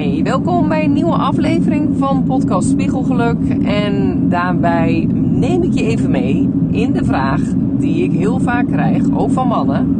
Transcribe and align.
Hey, 0.00 0.20
welkom 0.22 0.68
bij 0.68 0.84
een 0.84 0.92
nieuwe 0.92 1.16
aflevering 1.16 1.98
van 1.98 2.24
podcast 2.24 2.68
Spiegelgeluk. 2.68 3.48
En 3.62 4.24
daarbij 4.28 5.08
neem 5.12 5.62
ik 5.62 5.74
je 5.74 5.82
even 5.84 6.10
mee 6.10 6.48
in 6.70 6.92
de 6.92 7.04
vraag 7.04 7.40
die 7.78 8.04
ik 8.04 8.12
heel 8.12 8.38
vaak 8.38 8.66
krijg, 8.66 9.10
ook 9.12 9.30
van 9.30 9.48
mannen. 9.48 9.96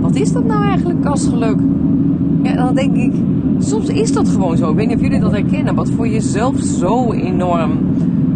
Wat 0.00 0.14
is 0.14 0.32
dat 0.32 0.44
nou 0.44 0.64
eigenlijk, 0.64 1.00
kastgeluk? 1.00 1.58
Ja, 2.42 2.54
dan 2.54 2.74
denk 2.74 2.96
ik, 2.96 3.12
soms 3.58 3.88
is 3.88 4.12
dat 4.12 4.28
gewoon 4.28 4.56
zo. 4.56 4.70
Ik 4.70 4.76
weet 4.76 4.86
niet 4.86 4.96
of 4.96 5.02
jullie 5.02 5.20
dat 5.20 5.32
herkennen. 5.32 5.74
Wat 5.74 5.90
voor 5.90 6.08
jezelf 6.08 6.58
zo 6.58 7.12
enorm 7.12 7.70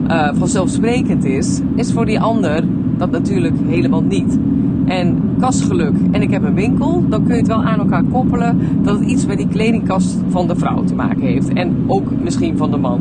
uh, 0.08 0.28
vanzelfsprekend 0.32 1.24
is, 1.24 1.60
is 1.74 1.92
voor 1.92 2.06
die 2.06 2.20
ander 2.20 2.64
dat 2.98 3.10
natuurlijk 3.10 3.56
helemaal 3.66 4.02
niet. 4.02 4.38
En 4.84 5.18
kastgeluk 5.40 5.94
en 6.10 6.22
ik 6.22 6.30
heb 6.30 6.42
een 6.42 6.54
winkel, 6.54 7.04
dan 7.08 7.22
kun 7.22 7.32
je 7.34 7.40
het 7.40 7.48
wel 7.48 7.64
aan 7.64 7.78
elkaar 7.78 8.04
koppelen 8.04 8.58
dat 8.82 8.98
het 8.98 9.08
iets 9.08 9.26
met 9.26 9.36
die 9.36 9.48
kledingkast 9.48 10.16
van 10.28 10.46
de 10.46 10.56
vrouw 10.56 10.84
te 10.84 10.94
maken 10.94 11.22
heeft. 11.22 11.52
En 11.52 11.74
ook 11.86 12.10
misschien 12.22 12.56
van 12.56 12.70
de 12.70 12.76
man. 12.76 13.00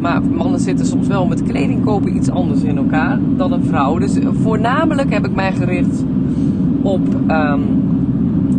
Maar 0.00 0.22
mannen 0.22 0.60
zitten 0.60 0.86
soms 0.86 1.06
wel 1.06 1.26
met 1.26 1.42
kleding 1.42 1.84
kopen 1.84 2.16
iets 2.16 2.30
anders 2.30 2.62
in 2.62 2.76
elkaar 2.76 3.18
dan 3.36 3.52
een 3.52 3.64
vrouw. 3.64 3.98
Dus 3.98 4.18
voornamelijk 4.42 5.12
heb 5.12 5.26
ik 5.26 5.34
mij 5.34 5.52
gericht 5.52 6.04
op, 6.82 7.14
um, 7.14 7.62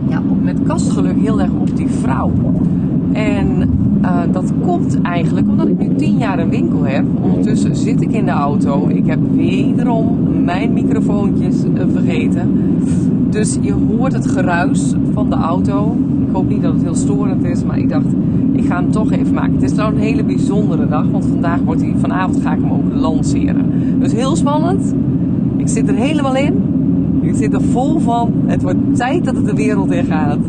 ja, 0.08 0.22
op 0.30 0.44
met 0.44 0.64
kastgeluk 0.64 1.20
heel 1.20 1.42
erg 1.42 1.52
op 1.52 1.76
die 1.76 1.88
vrouw. 1.88 2.32
En 3.12 3.70
uh, 4.02 4.22
dat 4.32 4.54
komt 4.66 5.02
eigenlijk 5.02 5.48
omdat 5.48 5.68
ik 5.68 5.80
nu 5.80 5.96
tien 5.96 6.18
jaar 6.18 6.40
een 6.40 6.50
winkel 6.50 6.84
heb. 6.84 7.04
Ondertussen 7.22 7.76
zit 7.76 8.02
ik 8.02 8.12
in 8.12 8.26
de 8.26 8.32
auto. 8.32 8.88
Ik 8.88 9.06
heb 9.06 9.20
wederom 9.36 10.18
mijn 10.44 10.74
microfoontjes 10.74 11.64
uh, 11.64 11.84
vergeten. 11.94 12.50
Dus 13.30 13.58
je 13.62 13.74
hoort 13.74 14.14
het 14.14 14.28
geruis 14.28 14.94
van 15.14 15.30
de 15.30 15.36
auto. 15.36 15.96
Ik 16.28 16.36
hoop 16.36 16.50
niet 16.50 16.62
dat 16.62 16.74
het 16.74 16.82
heel 16.82 16.96
storend 16.96 17.44
is, 17.44 17.64
maar 17.64 17.78
ik 17.78 17.90
dacht, 17.90 18.06
ik 18.52 18.66
ga 18.66 18.76
hem 18.76 18.92
toch 18.92 19.12
even 19.12 19.34
maken. 19.34 19.54
Het 19.54 19.64
is 19.64 19.74
nou 19.74 19.94
een 19.94 20.00
hele 20.00 20.24
bijzondere 20.24 20.88
dag, 20.88 21.06
want 21.12 21.26
vandaag 21.26 21.60
wordt 21.66 21.82
hij, 21.82 21.94
vanavond 21.98 22.42
ga 22.42 22.54
ik 22.54 22.60
hem 22.62 22.72
ook 22.72 22.94
lanceren. 22.94 23.66
Dus 24.00 24.14
heel 24.14 24.36
spannend. 24.36 24.96
Ik 25.58 25.68
zit 25.68 25.88
er 25.88 25.96
helemaal 25.96 26.36
in. 26.36 26.54
Ik 27.22 27.36
zit 27.36 27.54
er 27.54 27.62
vol 27.62 28.00
van. 28.00 28.32
Het 28.46 28.62
wordt 28.62 28.96
tijd 28.96 29.26
dat 29.26 29.36
het 29.36 29.46
de 29.46 29.56
wereld 29.56 29.92
in 29.92 30.06
gaat. 30.06 30.40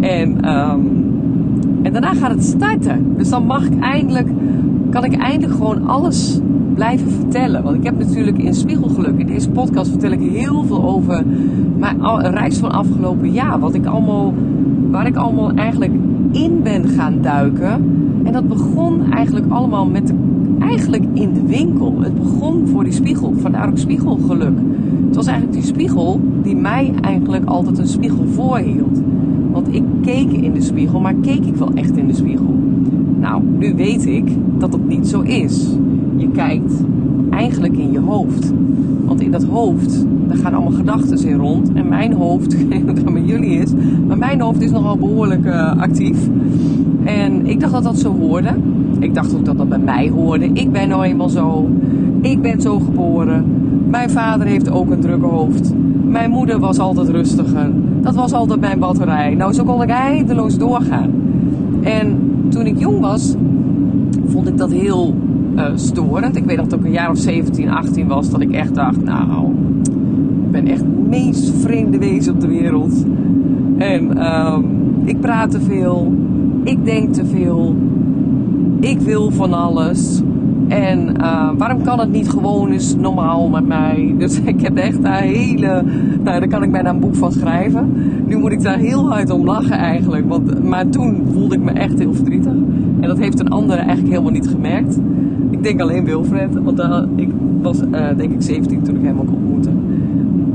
En 0.00 0.48
um, 0.48 1.01
daarna 1.92 2.14
gaat 2.14 2.30
het 2.30 2.44
starten. 2.44 3.14
Dus 3.16 3.28
dan 3.28 3.46
mag 3.46 3.66
ik 3.66 3.80
eindelijk, 3.80 4.28
kan 4.90 5.04
ik 5.04 5.14
eindelijk 5.16 5.52
gewoon 5.52 5.86
alles 5.86 6.40
blijven 6.74 7.10
vertellen. 7.10 7.62
Want 7.62 7.76
ik 7.76 7.84
heb 7.84 7.98
natuurlijk 7.98 8.38
in 8.38 8.54
Spiegelgeluk, 8.54 9.18
in 9.18 9.26
deze 9.26 9.50
podcast 9.50 9.90
vertel 9.90 10.10
ik 10.10 10.20
heel 10.20 10.64
veel 10.64 10.84
over 10.84 11.24
mijn 11.78 12.20
reis 12.20 12.58
van 12.58 12.72
afgelopen 12.72 13.32
jaar. 13.32 13.58
Wat 13.58 13.74
ik 13.74 13.86
allemaal, 13.86 14.34
waar 14.90 15.06
ik 15.06 15.16
allemaal 15.16 15.52
eigenlijk 15.52 15.92
in 16.32 16.62
ben 16.62 16.88
gaan 16.88 17.18
duiken. 17.20 18.00
En 18.24 18.32
dat 18.32 18.48
begon 18.48 19.12
eigenlijk 19.12 19.46
allemaal 19.48 19.86
met 19.86 20.06
de, 20.06 20.14
eigenlijk 20.72 21.04
in 21.12 21.32
de 21.32 21.46
winkel. 21.46 22.00
Het 22.00 22.14
begon 22.14 22.68
voor 22.68 22.84
die 22.84 22.92
spiegel, 22.92 23.34
vandaar 23.36 23.68
ook 23.68 23.78
spiegelgeluk. 23.78 24.58
Het 25.06 25.16
was 25.16 25.26
eigenlijk 25.26 25.56
die 25.58 25.66
spiegel 25.66 26.20
die 26.42 26.56
mij 26.56 26.92
eigenlijk 27.00 27.44
altijd 27.44 27.78
een 27.78 27.86
spiegel 27.86 28.24
voorhield. 28.26 29.00
Want 29.52 29.74
ik 29.74 29.82
keek 30.02 30.32
in 30.32 30.52
de 30.52 30.60
spiegel, 30.60 31.00
maar 31.00 31.14
keek 31.14 31.44
ik 31.44 31.54
wel 31.54 31.70
echt 31.74 31.96
in 31.96 32.06
de 32.06 32.14
spiegel? 32.14 32.54
Nou, 33.20 33.42
nu 33.58 33.74
weet 33.74 34.06
ik 34.06 34.28
dat 34.58 34.70
dat 34.70 34.86
niet 34.86 35.08
zo 35.08 35.20
is. 35.20 35.76
Kijkt 36.32 36.72
eigenlijk 37.30 37.76
in 37.76 37.92
je 37.92 38.00
hoofd. 38.00 38.52
Want 39.04 39.20
in 39.20 39.30
dat 39.30 39.44
hoofd, 39.44 40.06
daar 40.28 40.36
gaan 40.36 40.54
allemaal 40.54 40.72
gedachten 40.72 41.28
in 41.28 41.36
rond. 41.36 41.72
En 41.72 41.88
mijn 41.88 42.12
hoofd, 42.12 42.52
ik 42.60 42.68
weet 42.68 42.86
niet 42.86 43.04
dat 43.04 43.12
met 43.12 43.28
jullie 43.28 43.58
is, 43.58 43.72
maar 44.06 44.18
mijn 44.18 44.40
hoofd 44.40 44.60
is 44.60 44.70
nogal 44.70 44.96
behoorlijk 44.96 45.44
uh, 45.44 45.76
actief. 45.76 46.28
En 47.04 47.46
ik 47.46 47.60
dacht 47.60 47.72
dat 47.72 47.82
dat 47.82 47.98
zo 47.98 48.16
hoorde. 48.18 48.54
Ik 48.98 49.14
dacht 49.14 49.34
ook 49.34 49.44
dat 49.44 49.58
dat 49.58 49.68
bij 49.68 49.78
mij 49.78 50.08
hoorde. 50.08 50.44
Ik 50.52 50.72
ben 50.72 50.88
nou 50.88 51.04
eenmaal 51.04 51.28
zo. 51.28 51.68
Ik 52.20 52.42
ben 52.42 52.60
zo 52.60 52.78
geboren. 52.78 53.44
Mijn 53.90 54.10
vader 54.10 54.46
heeft 54.46 54.70
ook 54.70 54.90
een 54.90 55.00
drukke 55.00 55.26
hoofd. 55.26 55.72
Mijn 56.06 56.30
moeder 56.30 56.58
was 56.58 56.78
altijd 56.78 57.08
rustiger. 57.08 57.70
Dat 58.00 58.14
was 58.14 58.32
altijd 58.32 58.60
mijn 58.60 58.78
batterij. 58.78 59.34
Nou, 59.34 59.52
zo 59.52 59.64
kon 59.64 59.82
ik 59.82 59.88
eindeloos 59.88 60.58
doorgaan. 60.58 61.10
En 61.82 62.18
toen 62.48 62.66
ik 62.66 62.78
jong 62.78 63.00
was, 63.00 63.34
vond 64.26 64.48
ik 64.48 64.58
dat 64.58 64.72
heel 64.72 65.14
storend. 65.74 66.36
Ik 66.36 66.44
weet 66.44 66.56
dat 66.56 66.64
het 66.64 66.74
ook 66.74 66.84
een 66.84 66.92
jaar 66.92 67.10
of 67.10 67.18
17, 67.18 67.70
18 67.70 68.06
was, 68.06 68.30
dat 68.30 68.40
ik 68.40 68.52
echt 68.52 68.74
dacht, 68.74 69.04
nou, 69.04 69.46
ik 70.44 70.50
ben 70.50 70.66
echt 70.66 70.80
het 70.80 71.08
meest 71.08 71.52
vreemde 71.60 71.98
wezen 71.98 72.34
op 72.34 72.40
de 72.40 72.48
wereld. 72.48 73.04
En 73.78 74.26
um, 74.26 74.64
ik 75.04 75.20
praat 75.20 75.50
te 75.50 75.60
veel, 75.60 76.14
ik 76.64 76.84
denk 76.84 77.14
te 77.14 77.26
veel, 77.26 77.76
ik 78.80 79.00
wil 79.00 79.30
van 79.30 79.52
alles. 79.52 80.22
En 80.68 81.14
uh, 81.20 81.50
waarom 81.56 81.82
kan 81.82 81.98
het 81.98 82.12
niet 82.12 82.30
gewoon 82.30 82.70
eens 82.70 82.96
normaal 82.96 83.48
met 83.48 83.66
mij? 83.66 84.14
Dus 84.18 84.40
ik 84.40 84.60
heb 84.60 84.76
echt 84.76 85.02
daar 85.02 85.20
hele. 85.20 85.84
Nou, 86.22 86.40
daar 86.40 86.48
kan 86.48 86.62
ik 86.62 86.70
bijna 86.70 86.90
een 86.90 87.00
boek 87.00 87.14
van 87.14 87.32
schrijven. 87.32 87.92
Nu 88.26 88.36
moet 88.36 88.52
ik 88.52 88.62
daar 88.62 88.78
heel 88.78 89.10
hard 89.10 89.30
om 89.30 89.44
lachen 89.44 89.76
eigenlijk. 89.76 90.28
Want, 90.28 90.62
maar 90.64 90.88
toen 90.88 91.22
voelde 91.32 91.54
ik 91.54 91.62
me 91.62 91.70
echt 91.70 91.98
heel 91.98 92.14
verdrietig. 92.14 92.52
En 93.00 93.08
dat 93.08 93.18
heeft 93.18 93.40
een 93.40 93.48
ander 93.48 93.76
eigenlijk 93.76 94.08
helemaal 94.08 94.32
niet 94.32 94.48
gemerkt. 94.48 94.98
Ik 95.62 95.68
denk 95.68 95.80
alleen 95.80 96.04
Wilfred. 96.04 96.62
Want 96.62 96.82
ik 97.16 97.28
was 97.60 97.82
uh, 97.82 98.08
denk 98.16 98.32
ik 98.32 98.42
17 98.42 98.82
toen 98.82 98.96
ik 98.96 99.02
hem 99.02 99.20
ook 99.20 99.32
ontmoette. 99.32 99.70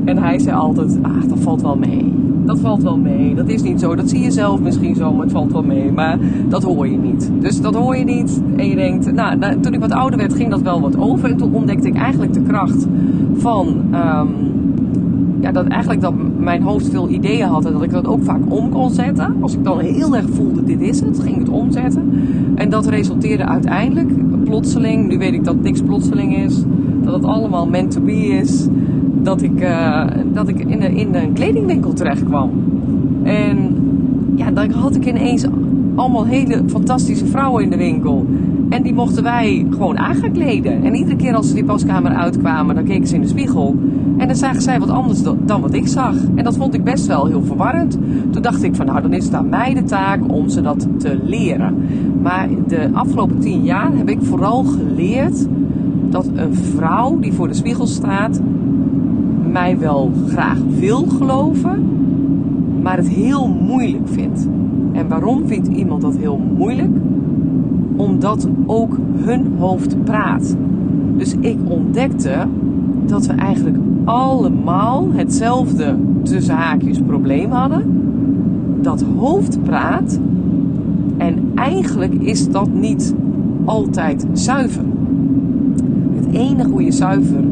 En 0.05 0.17
hij 0.17 0.39
zei 0.39 0.55
altijd: 0.55 0.97
Ah, 1.01 1.29
dat 1.29 1.39
valt 1.39 1.61
wel 1.61 1.77
mee 1.77 2.13
dat 2.47 2.59
valt 2.59 2.83
wel 2.83 2.97
mee. 2.97 3.35
Dat 3.35 3.47
is 3.47 3.61
niet 3.61 3.79
zo. 3.79 3.95
Dat 3.95 4.09
zie 4.09 4.21
je 4.21 4.31
zelf 4.31 4.59
misschien 4.59 4.95
zo, 4.95 5.13
maar 5.13 5.23
het 5.23 5.31
valt 5.31 5.51
wel 5.51 5.63
mee. 5.63 5.91
Maar 5.91 6.19
dat 6.49 6.63
hoor 6.63 6.87
je 6.87 6.97
niet. 6.97 7.31
Dus 7.39 7.61
dat 7.61 7.75
hoor 7.75 7.97
je 7.97 8.03
niet. 8.03 8.41
En 8.55 8.67
je 8.69 8.75
denkt, 8.75 9.11
nou, 9.11 9.37
nou 9.37 9.59
toen 9.59 9.73
ik 9.73 9.79
wat 9.79 9.91
ouder 9.91 10.19
werd, 10.19 10.33
ging 10.33 10.49
dat 10.49 10.61
wel 10.61 10.81
wat 10.81 10.97
over. 10.97 11.29
En 11.29 11.37
toen 11.37 11.53
ontdekte 11.53 11.87
ik 11.87 11.95
eigenlijk 11.95 12.33
de 12.33 12.41
kracht 12.41 12.87
van. 13.33 13.67
Um, 13.93 14.29
ja, 15.39 15.51
dat 15.51 15.67
eigenlijk 15.67 16.01
dat 16.01 16.13
mijn 16.47 16.61
hoofd 16.61 16.89
veel 16.89 17.09
ideeën 17.09 17.47
had 17.47 17.65
en 17.65 17.73
dat 17.73 17.83
ik 17.83 17.91
dat 17.91 18.07
ook 18.07 18.23
vaak 18.23 18.41
om 18.47 18.69
kon 18.69 18.89
zetten. 18.89 19.35
Als 19.41 19.53
ik 19.53 19.63
dan 19.63 19.79
heel 19.79 20.15
erg 20.15 20.29
voelde, 20.29 20.63
dit 20.63 20.81
is 20.81 20.99
het, 20.99 21.19
ging 21.19 21.37
het 21.37 21.49
omzetten. 21.49 22.11
En 22.55 22.69
dat 22.69 22.87
resulteerde 22.87 23.45
uiteindelijk, 23.45 24.43
plotseling, 24.43 25.07
nu 25.07 25.17
weet 25.17 25.33
ik 25.33 25.43
dat 25.43 25.61
niks 25.61 25.81
plotseling 25.81 26.37
is, 26.37 26.63
dat 27.03 27.13
het 27.13 27.23
allemaal 27.23 27.67
meant 27.67 27.91
to 27.91 28.01
be 28.01 28.11
is 28.13 28.67
dat 29.21 29.41
ik, 29.41 29.61
uh, 29.61 30.03
dat 30.33 30.47
ik 30.47 30.59
in, 30.59 30.79
de, 30.79 30.95
in 30.95 31.15
een 31.15 31.33
kledingwinkel 31.33 31.93
terecht 31.93 32.23
kwam. 32.23 32.51
En 33.23 33.57
ja, 34.35 34.51
dan 34.51 34.71
had 34.71 34.95
ik 34.95 35.05
ineens 35.05 35.45
allemaal 35.95 36.25
hele 36.25 36.61
fantastische 36.65 37.25
vrouwen 37.25 37.63
in 37.63 37.69
de 37.69 37.77
winkel. 37.77 38.25
En 38.69 38.83
die 38.83 38.93
mochten 38.93 39.23
wij 39.23 39.65
gewoon 39.69 39.97
aan 39.97 40.31
kleden. 40.31 40.83
En 40.83 40.95
iedere 40.95 41.15
keer 41.15 41.35
als 41.35 41.47
ze 41.47 41.53
die 41.53 41.63
paskamer 41.63 42.11
uitkwamen, 42.11 42.75
dan 42.75 42.83
keken 42.83 43.07
ze 43.07 43.15
in 43.15 43.21
de 43.21 43.27
spiegel. 43.27 43.75
En 44.17 44.27
dan 44.27 44.35
zagen 44.35 44.61
zij 44.61 44.79
wat 44.79 44.89
anders 44.89 45.23
dan 45.45 45.61
wat 45.61 45.73
ik 45.73 45.87
zag. 45.87 46.15
En 46.35 46.43
dat 46.43 46.57
vond 46.57 46.73
ik 46.73 46.83
best 46.83 47.05
wel 47.05 47.25
heel 47.25 47.43
verwarrend. 47.43 47.97
Toen 48.31 48.41
dacht 48.41 48.63
ik 48.63 48.75
van 48.75 48.85
nou, 48.85 49.01
dan 49.01 49.13
is 49.13 49.25
het 49.25 49.33
aan 49.33 49.49
mij 49.49 49.73
de 49.73 49.83
taak 49.83 50.19
om 50.31 50.49
ze 50.49 50.61
dat 50.61 50.87
te 50.97 51.19
leren. 51.23 51.75
Maar 52.21 52.47
de 52.67 52.89
afgelopen 52.93 53.39
tien 53.39 53.63
jaar 53.63 53.97
heb 53.97 54.09
ik 54.09 54.19
vooral 54.21 54.63
geleerd 54.63 55.47
dat 56.09 56.29
een 56.35 56.55
vrouw 56.55 57.19
die 57.19 57.33
voor 57.33 57.47
de 57.47 57.53
spiegel 57.53 57.85
staat 57.85 58.41
mij 59.51 59.77
wel 59.77 60.11
graag 60.27 60.57
wil 60.79 61.05
geloven, 61.05 61.85
maar 62.81 62.97
het 62.97 63.09
heel 63.09 63.47
moeilijk 63.47 64.07
vindt. 64.07 64.47
En 64.91 65.07
waarom 65.07 65.47
vindt 65.47 65.67
iemand 65.67 66.01
dat 66.01 66.17
heel 66.17 66.41
moeilijk? 66.57 66.91
Omdat 67.97 68.47
ook 68.65 68.97
hun 69.15 69.53
hoofd 69.57 70.03
praat. 70.03 70.55
Dus 71.17 71.35
ik 71.39 71.57
ontdekte 71.67 72.47
dat 73.05 73.25
we 73.25 73.33
eigenlijk 73.33 73.77
allemaal 74.03 75.07
hetzelfde 75.11 75.95
tussen 76.23 76.55
haakjes 76.55 76.99
probleem 77.05 77.51
hadden. 77.51 77.83
Dat 78.81 79.03
hoofd 79.17 79.63
praat 79.63 80.19
en 81.17 81.51
eigenlijk 81.55 82.13
is 82.13 82.49
dat 82.49 82.69
niet 82.73 83.15
altijd 83.65 84.25
zuiver. 84.33 84.83
Het 86.15 86.35
enige 86.35 86.69
hoe 86.69 86.83
je 86.83 86.91
zuiver 86.91 87.43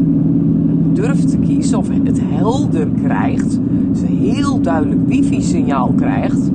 durft 0.94 1.30
te 1.30 1.38
kiezen 1.38 1.78
of 1.78 1.90
het 2.04 2.22
helder 2.24 2.88
krijgt, 3.04 3.60
dus 3.92 4.02
een 4.02 4.18
heel 4.18 4.62
duidelijk 4.62 5.08
wifi-signaal 5.08 5.94
krijgt. 5.96 6.52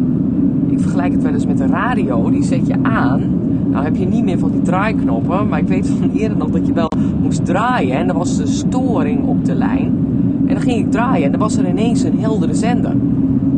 Ik 0.69 0.81
vergelijk 0.81 1.13
het 1.13 1.23
wel 1.23 1.33
eens 1.33 1.47
met 1.47 1.59
de 1.59 1.67
radio, 1.67 2.31
die 2.31 2.43
zet 2.43 2.67
je 2.67 2.77
aan. 2.83 3.21
Nou 3.71 3.85
heb 3.85 3.97
je 3.97 4.07
niet 4.07 4.25
meer 4.25 4.39
van 4.39 4.51
die 4.51 4.63
draaiknoppen, 4.63 5.49
maar 5.49 5.59
ik 5.59 5.69
weet 5.69 5.89
van 5.89 6.11
eerder 6.21 6.39
nog 6.39 6.51
dat 6.51 6.67
je 6.67 6.73
wel 6.73 6.91
moest 7.23 7.45
draaien 7.45 7.97
en 7.97 8.09
er 8.09 8.19
was 8.19 8.39
een 8.39 8.49
storing 8.49 9.27
op 9.27 9.45
de 9.45 9.55
lijn. 9.55 9.93
En 10.47 10.55
dan 10.55 10.63
ging 10.63 10.79
ik 10.79 10.91
draaien 10.91 11.25
en 11.25 11.31
dan 11.31 11.41
was 11.41 11.57
er 11.57 11.69
ineens 11.69 12.03
een 12.03 12.19
heldere 12.19 12.55
zender. 12.55 12.95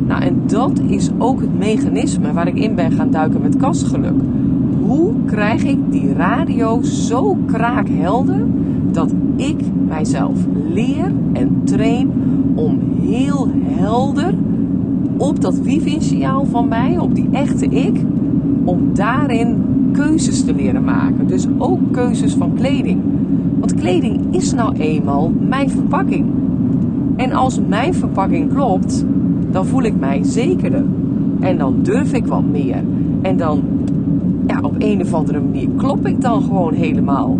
Nou, 0.07 0.23
en 0.23 0.43
dat 0.47 0.81
is 0.87 1.11
ook 1.19 1.41
het 1.41 1.59
mechanisme 1.59 2.33
waar 2.33 2.47
ik 2.47 2.59
in 2.59 2.75
ben 2.75 2.93
gaan 2.93 3.11
duiken 3.11 3.41
met 3.43 3.57
kastgeluk. 3.57 4.21
Hoe 4.87 5.13
krijg 5.25 5.65
ik 5.65 5.79
die 5.91 6.13
radio 6.13 6.83
zo 6.83 7.37
kraakhelder 7.47 8.45
dat 8.91 9.15
ik 9.37 9.61
mijzelf 9.89 10.39
leer 10.73 11.13
en 11.33 11.61
train 11.65 12.11
om 12.55 12.79
heel 13.01 13.49
helder 13.65 14.35
op 15.17 15.41
dat 15.41 15.59
wifi-signaal 15.59 16.45
van 16.45 16.69
mij, 16.69 16.99
op 16.99 17.15
die 17.15 17.29
echte 17.33 17.67
ik, 17.67 18.01
om 18.65 18.91
daarin 18.95 19.57
keuzes 19.93 20.45
te 20.45 20.55
leren 20.55 20.85
maken. 20.85 21.27
Dus 21.27 21.47
ook 21.59 21.81
keuzes 21.91 22.35
van 22.35 22.55
kleding. 22.55 23.01
Want 23.59 23.75
kleding 23.75 24.21
is 24.31 24.53
nou 24.53 24.77
eenmaal 24.77 25.33
mijn 25.49 25.71
verpakking. 25.71 26.27
En 27.17 27.33
als 27.33 27.61
mijn 27.69 27.95
verpakking 27.95 28.53
klopt, 28.53 29.05
dan 29.51 29.67
voel 29.67 29.83
ik 29.83 29.99
mij 29.99 30.23
zekerder. 30.23 30.85
En 31.41 31.59
dan 31.59 31.75
durf 31.83 32.13
ik 32.13 32.27
wat 32.27 32.45
meer. 32.45 32.85
En 33.23 33.37
dan, 33.37 33.63
ja, 34.47 34.61
op 34.61 34.75
een 34.79 35.01
of 35.01 35.15
andere 35.15 35.41
manier 35.41 35.69
klop 35.77 36.07
ik 36.07 36.21
dan 36.21 36.43
gewoon 36.43 36.75
helemaal. 36.75 37.39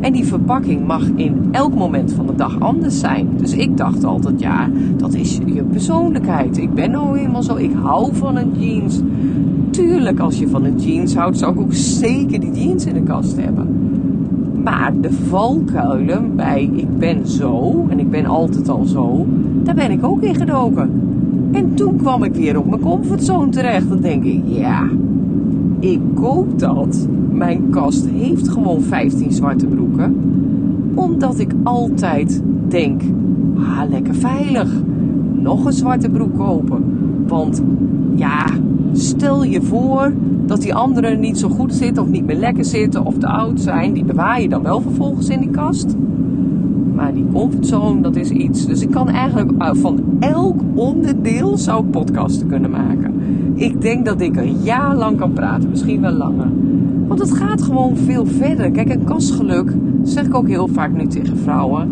En 0.00 0.12
die 0.12 0.24
verpakking 0.26 0.86
mag 0.86 1.08
in 1.14 1.48
elk 1.50 1.74
moment 1.74 2.12
van 2.12 2.26
de 2.26 2.34
dag 2.34 2.60
anders 2.60 3.00
zijn. 3.00 3.28
Dus 3.36 3.52
ik 3.52 3.76
dacht 3.76 4.04
altijd, 4.04 4.40
ja, 4.40 4.68
dat 4.96 5.14
is 5.14 5.40
je 5.46 5.62
persoonlijkheid. 5.62 6.58
Ik 6.58 6.74
ben 6.74 6.90
nou 6.90 7.18
eenmaal 7.18 7.42
zo, 7.42 7.56
ik 7.56 7.72
hou 7.82 8.14
van 8.14 8.36
een 8.36 8.52
jeans. 8.58 9.00
Tuurlijk, 9.74 10.20
als 10.20 10.38
je 10.38 10.48
van 10.48 10.64
een 10.64 10.78
jeans 10.78 11.14
houdt, 11.14 11.38
zou 11.38 11.52
ik 11.52 11.60
ook 11.60 11.74
zeker 11.74 12.40
die 12.40 12.52
jeans 12.52 12.86
in 12.86 12.94
de 12.94 13.02
kast 13.02 13.36
hebben. 13.36 13.68
Maar 14.62 14.92
de 15.00 15.12
valkuilen 15.12 16.36
bij 16.36 16.70
ik 16.74 16.98
ben 16.98 17.28
zo 17.28 17.84
en 17.88 17.98
ik 17.98 18.10
ben 18.10 18.26
altijd 18.26 18.68
al 18.68 18.84
zo, 18.84 19.26
daar 19.62 19.74
ben 19.74 19.90
ik 19.90 20.04
ook 20.04 20.22
in 20.22 20.34
gedoken. 20.34 20.90
En 21.52 21.74
toen 21.74 21.96
kwam 21.96 22.22
ik 22.22 22.34
weer 22.34 22.58
op 22.58 22.68
mijn 22.68 22.80
comfortzone 22.80 23.50
terecht. 23.50 23.88
Dan 23.88 24.00
denk 24.00 24.24
ik, 24.24 24.42
ja, 24.44 24.88
ik 25.80 26.00
koop 26.14 26.58
dat. 26.58 27.08
Mijn 27.30 27.70
kast 27.70 28.08
heeft 28.08 28.48
gewoon 28.48 28.82
15 28.82 29.32
zwarte 29.32 29.66
broeken. 29.66 30.16
Omdat 30.94 31.38
ik 31.38 31.52
altijd 31.62 32.42
denk, 32.68 33.02
ah, 33.56 33.82
lekker 33.90 34.14
veilig. 34.14 34.72
Nog 35.32 35.64
een 35.64 35.72
zwarte 35.72 36.10
broek 36.10 36.36
kopen. 36.36 36.84
Want 37.26 37.62
ja, 38.14 38.46
stel 38.92 39.44
je 39.44 39.62
voor 39.62 40.12
dat 40.46 40.60
die 40.60 40.74
anderen 40.74 41.20
niet 41.20 41.38
zo 41.38 41.48
goed 41.48 41.74
zitten 41.74 42.02
of 42.02 42.08
niet 42.08 42.26
meer 42.26 42.36
lekker 42.36 42.64
zitten 42.64 43.04
of 43.04 43.18
te 43.18 43.26
oud 43.26 43.60
zijn. 43.60 43.92
Die 43.92 44.04
bewaar 44.04 44.40
je 44.40 44.48
dan 44.48 44.62
wel 44.62 44.80
vervolgens 44.80 45.28
in 45.28 45.40
die 45.40 45.50
kast. 45.50 45.96
Maar 46.94 47.14
die 47.14 47.26
comfortzone, 47.32 48.00
dat 48.00 48.16
is 48.16 48.30
iets. 48.30 48.66
Dus 48.66 48.82
ik 48.82 48.90
kan 48.90 49.08
eigenlijk 49.08 49.52
eh, 49.58 49.70
van 49.72 50.00
elk 50.20 50.60
onderdeel 50.74 51.58
zou 51.58 51.84
podcasten 51.84 52.46
kunnen 52.46 52.70
maken. 52.70 53.14
Ik 53.54 53.80
denk 53.80 54.04
dat 54.04 54.20
ik 54.20 54.36
een 54.36 54.56
jaar 54.62 54.96
lang 54.96 55.18
kan 55.18 55.32
praten, 55.32 55.70
misschien 55.70 56.00
wel 56.00 56.12
langer. 56.12 56.48
Want 57.06 57.20
het 57.20 57.32
gaat 57.32 57.62
gewoon 57.62 57.96
veel 57.96 58.26
verder. 58.26 58.70
Kijk, 58.70 58.88
een 58.88 59.04
kastgeluk, 59.04 59.72
zeg 60.02 60.26
ik 60.26 60.34
ook 60.34 60.48
heel 60.48 60.68
vaak 60.68 60.96
nu 60.96 61.06
tegen 61.06 61.36
vrouwen. 61.36 61.88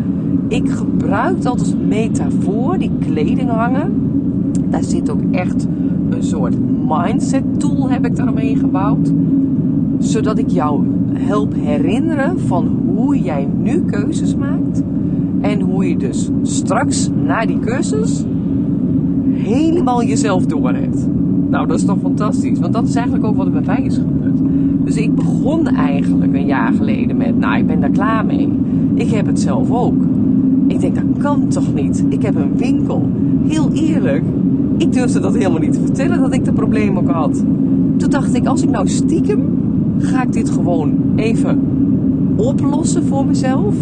Ik 0.49 0.71
gebruik 0.71 1.43
dat 1.43 1.59
als 1.59 1.75
metafoor, 1.89 2.79
die 2.79 2.91
kleding 2.99 3.51
hangen. 3.51 3.93
Daar 4.71 4.85
zit 4.85 5.11
ook 5.11 5.23
echt 5.31 5.67
een 6.11 6.23
soort 6.23 6.55
mindset 6.89 7.43
tool 7.61 7.91
heb 7.91 8.07
ik 8.07 8.17
daaromheen 8.17 8.57
gebouwd. 8.57 9.13
Zodat 9.99 10.39
ik 10.39 10.51
jou 10.51 10.85
help 11.13 11.55
herinneren 11.55 12.41
van 12.41 12.79
hoe 12.87 13.23
jij 13.23 13.49
nu 13.63 13.85
keuzes 13.85 14.37
maakt. 14.37 14.83
En 15.41 15.61
hoe 15.61 15.89
je 15.89 15.97
dus 15.97 16.31
straks 16.43 17.11
na 17.25 17.47
die 17.47 17.59
cursus 17.59 18.25
helemaal 19.33 20.03
jezelf 20.05 20.47
door 20.47 20.73
hebt. 20.73 21.09
Nou, 21.51 21.67
dat 21.67 21.79
is 21.79 21.85
toch 21.85 21.99
fantastisch. 22.01 22.59
Want 22.59 22.73
dat 22.73 22.89
is 22.89 22.95
eigenlijk 22.95 23.27
ook 23.27 23.37
wat 23.37 23.47
er 23.47 23.53
bij 23.53 23.63
mij 23.67 23.83
is 23.83 23.97
gebeurd. 23.97 24.39
Dus 24.85 24.97
ik 24.97 25.15
begon 25.15 25.67
eigenlijk 25.67 26.35
een 26.35 26.47
jaar 26.47 26.73
geleden 26.73 27.17
met, 27.17 27.39
nou, 27.39 27.59
ik 27.59 27.67
ben 27.67 27.81
daar 27.81 27.91
klaar 27.91 28.27
mee. 28.27 28.49
Ik 28.95 29.11
heb 29.11 29.27
het 29.27 29.41
zelf 29.41 29.71
ook. 29.71 30.03
Ik 30.83 30.95
denk, 30.95 31.15
dat 31.15 31.23
kan 31.23 31.49
toch 31.49 31.75
niet? 31.75 32.05
Ik 32.09 32.23
heb 32.23 32.35
een 32.35 32.57
winkel. 32.57 33.09
Heel 33.47 33.71
eerlijk, 33.73 34.25
ik 34.77 34.93
durfde 34.93 35.21
dat 35.21 35.35
helemaal 35.35 35.61
niet 35.61 35.73
te 35.73 35.81
vertellen 35.81 36.21
dat 36.21 36.35
ik 36.35 36.45
de 36.45 36.53
probleem 36.53 36.99
ook 36.99 37.11
had. 37.11 37.43
Toen 37.97 38.11
dacht 38.11 38.35
ik, 38.35 38.47
als 38.47 38.63
ik 38.63 38.71
nou 38.71 38.89
stiekem, 38.89 39.41
ga 39.99 40.23
ik 40.23 40.33
dit 40.33 40.51
gewoon 40.51 40.95
even 41.17 41.61
oplossen 42.37 43.05
voor 43.05 43.27
mezelf. 43.27 43.75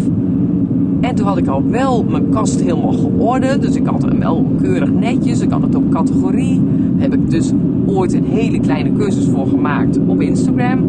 En 1.01 1.15
toen 1.15 1.27
had 1.27 1.37
ik 1.37 1.47
al 1.47 1.63
wel 1.69 2.03
mijn 2.03 2.29
kast 2.29 2.61
helemaal 2.61 2.93
geordend. 2.93 3.61
Dus 3.61 3.75
ik 3.75 3.85
had 3.85 4.01
hem 4.01 4.19
wel 4.19 4.45
keurig 4.61 4.91
netjes. 4.91 5.41
Ik 5.41 5.51
had 5.51 5.61
het 5.61 5.75
op 5.75 5.89
categorie. 5.89 6.61
Heb 7.01 7.13
ik 7.13 7.29
dus 7.29 7.51
ooit 7.85 8.13
een 8.13 8.23
hele 8.23 8.59
kleine 8.59 8.91
cursus 8.91 9.27
voor 9.27 9.47
gemaakt 9.47 9.99
op 10.07 10.21
Instagram. 10.21 10.79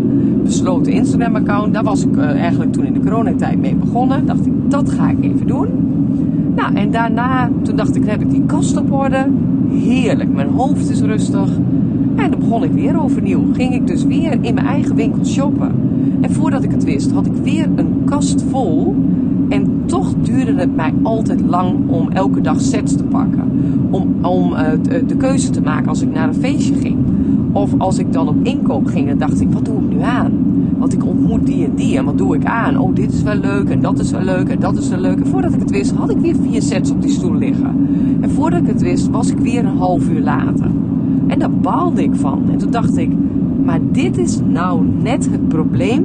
Besloten 0.45 0.93
Instagram 0.93 1.37
account. 1.37 1.75
Daar 1.75 1.83
was 1.83 2.05
ik 2.05 2.17
uh, 2.17 2.25
eigenlijk 2.25 2.73
toen 2.73 2.85
in 2.85 2.93
de 2.93 3.01
coronatijd 3.01 3.61
mee 3.61 3.75
begonnen. 3.75 4.27
Dacht 4.27 4.47
ik, 4.47 4.53
dat 4.69 4.91
ga 4.91 5.11
ik 5.11 5.17
even 5.21 5.47
doen. 5.47 5.69
Nou, 6.57 6.75
en 6.75 6.91
daarna, 6.91 7.51
toen 7.63 7.77
dacht 7.77 7.97
ik, 7.97 8.05
heb 8.05 8.21
ik 8.21 8.31
die 8.31 8.43
kast 8.47 8.77
op 8.77 8.93
orde. 8.93 9.27
Heerlijk, 9.71 10.33
mijn 10.33 10.49
hoofd 10.49 10.91
is 10.91 11.01
rustig. 11.01 11.57
En 12.17 12.31
dan 12.31 12.39
begon 12.41 12.65
ik 12.65 12.73
weer 12.73 13.03
overnieuw. 13.03 13.53
Ging 13.53 13.75
ik 13.75 13.87
dus 13.87 14.05
weer 14.05 14.33
in 14.41 14.55
mijn 14.55 14.67
eigen 14.67 14.95
winkel 14.95 15.25
shoppen. 15.25 15.73
En 16.21 16.31
voordat 16.31 16.63
ik 16.63 16.71
het 16.71 16.85
wist, 16.85 17.11
had 17.11 17.27
ik 17.27 17.35
weer 17.43 17.69
een 17.77 18.03
kast 18.05 18.45
vol. 18.51 18.95
Toch 19.85 20.15
duurde 20.21 20.55
het 20.55 20.77
mij 20.77 20.93
altijd 21.03 21.41
lang 21.41 21.89
om 21.89 22.11
elke 22.11 22.41
dag 22.41 22.61
sets 22.61 22.97
te 22.97 23.05
pakken. 23.05 23.51
Om, 23.91 24.15
om 24.23 24.53
uh, 24.53 24.59
de 25.07 25.17
keuze 25.17 25.51
te 25.51 25.63
maken 25.63 25.89
als 25.89 26.03
ik 26.03 26.13
naar 26.15 26.29
een 26.29 26.35
feestje 26.35 26.75
ging. 26.75 26.97
Of 27.53 27.75
als 27.79 27.99
ik 27.99 28.13
dan 28.13 28.29
op 28.29 28.37
inkoop 28.43 28.87
ging, 28.87 29.09
dan 29.09 29.19
dacht 29.19 29.41
ik, 29.41 29.53
wat 29.53 29.65
doe 29.65 29.77
ik 29.77 29.97
nu 29.97 30.01
aan? 30.01 30.33
Want 30.79 30.93
ik 30.93 31.07
ontmoet 31.07 31.47
die 31.47 31.65
en 31.65 31.75
die 31.75 31.99
en 31.99 32.05
wat 32.05 32.19
doe 32.19 32.37
ik 32.37 32.45
aan? 32.45 32.79
Oh, 32.79 32.95
dit 32.95 33.13
is 33.13 33.23
wel 33.23 33.37
leuk 33.37 33.69
en 33.69 33.81
dat 33.81 33.99
is 33.99 34.11
wel 34.11 34.23
leuk 34.23 34.49
en 34.49 34.61
dat 34.61 34.79
is 34.79 34.89
wel 34.89 34.99
leuk. 34.99 35.19
En 35.19 35.27
voordat 35.27 35.55
ik 35.55 35.61
het 35.61 35.71
wist, 35.71 35.93
had 35.93 36.11
ik 36.11 36.19
weer 36.19 36.37
vier 36.43 36.63
sets 36.63 36.91
op 36.91 37.03
die 37.03 37.11
stoel 37.11 37.35
liggen. 37.35 37.89
En 38.21 38.31
voordat 38.31 38.61
ik 38.61 38.67
het 38.67 38.83
wist, 38.83 39.11
was 39.11 39.31
ik 39.31 39.39
weer 39.39 39.65
een 39.65 39.77
half 39.77 40.09
uur 40.09 40.21
later. 40.21 40.71
En 41.27 41.39
daar 41.39 41.51
baalde 41.51 42.03
ik 42.03 42.15
van. 42.15 42.43
En 42.51 42.59
toen 42.59 42.71
dacht 42.71 42.97
ik, 42.97 43.11
maar 43.65 43.81
dit 43.93 44.19
is 44.19 44.41
nou 44.49 44.87
net 45.03 45.31
het 45.31 45.49
probleem 45.49 46.05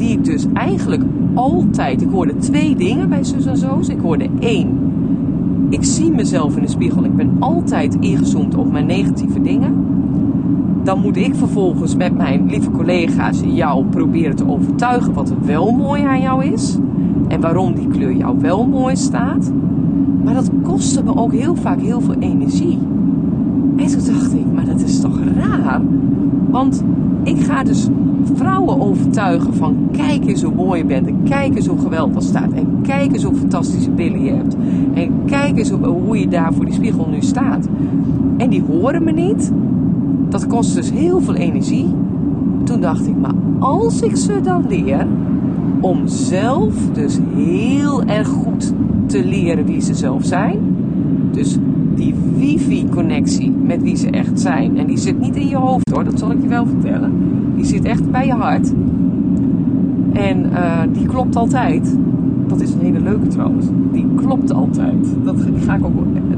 die 0.00 0.10
ik 0.10 0.24
dus 0.24 0.46
eigenlijk 0.54 1.02
altijd... 1.34 2.02
Ik 2.02 2.10
hoorde 2.10 2.36
twee 2.36 2.76
dingen 2.76 3.08
bij 3.08 3.24
zus 3.24 3.46
en 3.46 3.56
zo's. 3.56 3.88
Ik 3.88 4.00
hoorde 4.00 4.28
één, 4.38 4.68
ik 5.68 5.84
zie 5.84 6.10
mezelf 6.10 6.56
in 6.56 6.62
de 6.62 6.68
spiegel. 6.68 7.04
Ik 7.04 7.16
ben 7.16 7.36
altijd 7.38 7.96
ingezoomd 8.00 8.54
op 8.54 8.72
mijn 8.72 8.86
negatieve 8.86 9.42
dingen. 9.42 9.84
Dan 10.84 11.00
moet 11.00 11.16
ik 11.16 11.34
vervolgens 11.34 11.96
met 11.96 12.16
mijn 12.16 12.46
lieve 12.46 12.70
collega's 12.70 13.40
jou 13.44 13.84
proberen 13.84 14.36
te 14.36 14.48
overtuigen 14.48 15.12
wat 15.12 15.30
er 15.30 15.36
wel 15.44 15.70
mooi 15.70 16.02
aan 16.02 16.20
jou 16.20 16.44
is. 16.44 16.78
En 17.28 17.40
waarom 17.40 17.74
die 17.74 17.88
kleur 17.88 18.12
jou 18.12 18.40
wel 18.40 18.66
mooi 18.66 18.96
staat. 18.96 19.52
Maar 20.24 20.34
dat 20.34 20.50
kostte 20.62 21.04
me 21.04 21.16
ook 21.16 21.32
heel 21.32 21.54
vaak 21.54 21.80
heel 21.80 22.00
veel 22.00 22.16
energie. 22.18 22.78
En 23.80 23.86
toen 23.86 24.14
dacht 24.14 24.32
ik, 24.32 24.52
maar 24.54 24.64
dat 24.64 24.80
is 24.80 25.00
toch 25.00 25.18
raar? 25.36 25.80
Want 26.50 26.84
ik 27.22 27.40
ga 27.40 27.62
dus 27.62 27.88
vrouwen 28.34 28.80
overtuigen 28.80 29.54
van 29.54 29.76
kijk 29.92 30.26
eens 30.26 30.42
hoe 30.42 30.54
mooi 30.54 30.80
je 30.80 30.86
bent. 30.86 31.06
En 31.06 31.22
kijk 31.24 31.56
eens 31.56 31.66
hoe 31.66 31.78
geweldig 31.78 32.22
staat. 32.22 32.52
En 32.52 32.66
kijk 32.82 33.12
eens 33.12 33.22
hoe 33.22 33.34
fantastische 33.34 33.90
billen 33.90 34.24
je 34.24 34.30
hebt. 34.30 34.56
En 34.94 35.10
kijk 35.26 35.58
eens 35.58 35.70
hoe, 35.70 35.86
hoe 35.86 36.18
je 36.18 36.28
daar 36.28 36.54
voor 36.54 36.64
die 36.64 36.74
spiegel 36.74 37.08
nu 37.10 37.20
staat. 37.20 37.68
En 38.36 38.50
die 38.50 38.62
horen 38.62 39.04
me 39.04 39.12
niet. 39.12 39.52
Dat 40.28 40.46
kost 40.46 40.74
dus 40.74 40.90
heel 40.90 41.20
veel 41.20 41.34
energie. 41.34 41.86
Toen 42.64 42.80
dacht 42.80 43.06
ik, 43.06 43.16
maar 43.20 43.34
als 43.58 44.02
ik 44.02 44.16
ze 44.16 44.40
dan 44.42 44.64
leer 44.68 45.06
om 45.80 46.08
zelf 46.08 46.74
dus 46.92 47.18
heel 47.34 48.04
erg 48.04 48.28
goed 48.28 48.72
te 49.06 49.24
leren 49.24 49.64
wie 49.64 49.80
ze 49.80 49.94
zelf 49.94 50.24
zijn. 50.24 50.58
Dus 51.30 51.58
die 52.00 52.14
wifi-connectie 52.36 53.50
met 53.50 53.82
wie 53.82 53.96
ze 53.96 54.10
echt 54.10 54.40
zijn. 54.40 54.78
En 54.78 54.86
die 54.86 54.96
zit 54.96 55.20
niet 55.20 55.36
in 55.36 55.48
je 55.48 55.56
hoofd 55.56 55.90
hoor, 55.90 56.04
dat 56.04 56.18
zal 56.18 56.30
ik 56.30 56.42
je 56.42 56.48
wel 56.48 56.66
vertellen. 56.66 57.12
Die 57.56 57.64
zit 57.64 57.84
echt 57.84 58.10
bij 58.10 58.26
je 58.26 58.32
hart. 58.32 58.72
En 60.12 60.46
uh, 60.52 60.80
die 60.92 61.06
klopt 61.06 61.36
altijd. 61.36 61.96
Dat 62.46 62.60
is 62.60 62.72
een 62.72 62.80
hele 62.80 63.00
leuke 63.00 63.26
trouwens. 63.26 63.66
Die 63.92 64.06
klopt 64.14 64.52
altijd. 64.52 65.14
Dat 65.24 65.36
ga 65.66 65.74
ik 65.74 65.84
ook 65.84 65.92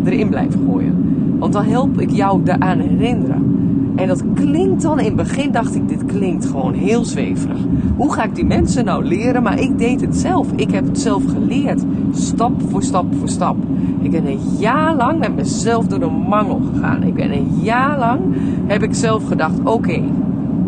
erin 0.04 0.28
blijven 0.28 0.60
gooien. 0.68 0.94
Want 1.38 1.52
dan 1.52 1.64
help 1.64 2.00
ik 2.00 2.10
jou 2.10 2.40
daaraan 2.44 2.78
herinneren. 2.78 3.61
En 4.02 4.08
dat 4.08 4.22
klinkt 4.34 4.82
dan, 4.82 4.98
in 4.98 5.04
het 5.04 5.16
begin 5.16 5.52
dacht 5.52 5.74
ik, 5.74 5.88
dit 5.88 6.04
klinkt 6.04 6.46
gewoon 6.46 6.74
heel 6.74 7.04
zweverig. 7.04 7.58
Hoe 7.96 8.12
ga 8.12 8.24
ik 8.24 8.34
die 8.34 8.44
mensen 8.44 8.84
nou 8.84 9.04
leren? 9.04 9.42
Maar 9.42 9.60
ik 9.60 9.78
deed 9.78 10.00
het 10.00 10.16
zelf. 10.16 10.52
Ik 10.56 10.70
heb 10.70 10.86
het 10.86 10.98
zelf 10.98 11.24
geleerd. 11.24 11.82
Stap 12.12 12.52
voor 12.68 12.82
stap 12.82 13.14
voor 13.18 13.28
stap. 13.28 13.56
Ik 14.00 14.10
ben 14.10 14.26
een 14.26 14.40
jaar 14.58 14.94
lang 14.94 15.18
met 15.18 15.36
mezelf 15.36 15.86
door 15.86 15.98
de 15.98 16.10
mangel 16.28 16.60
gegaan. 16.72 17.02
Ik 17.02 17.14
ben 17.14 17.32
een 17.32 17.58
jaar 17.60 17.98
lang, 17.98 18.20
heb 18.66 18.82
ik 18.82 18.94
zelf 18.94 19.26
gedacht, 19.26 19.58
oké, 19.64 20.02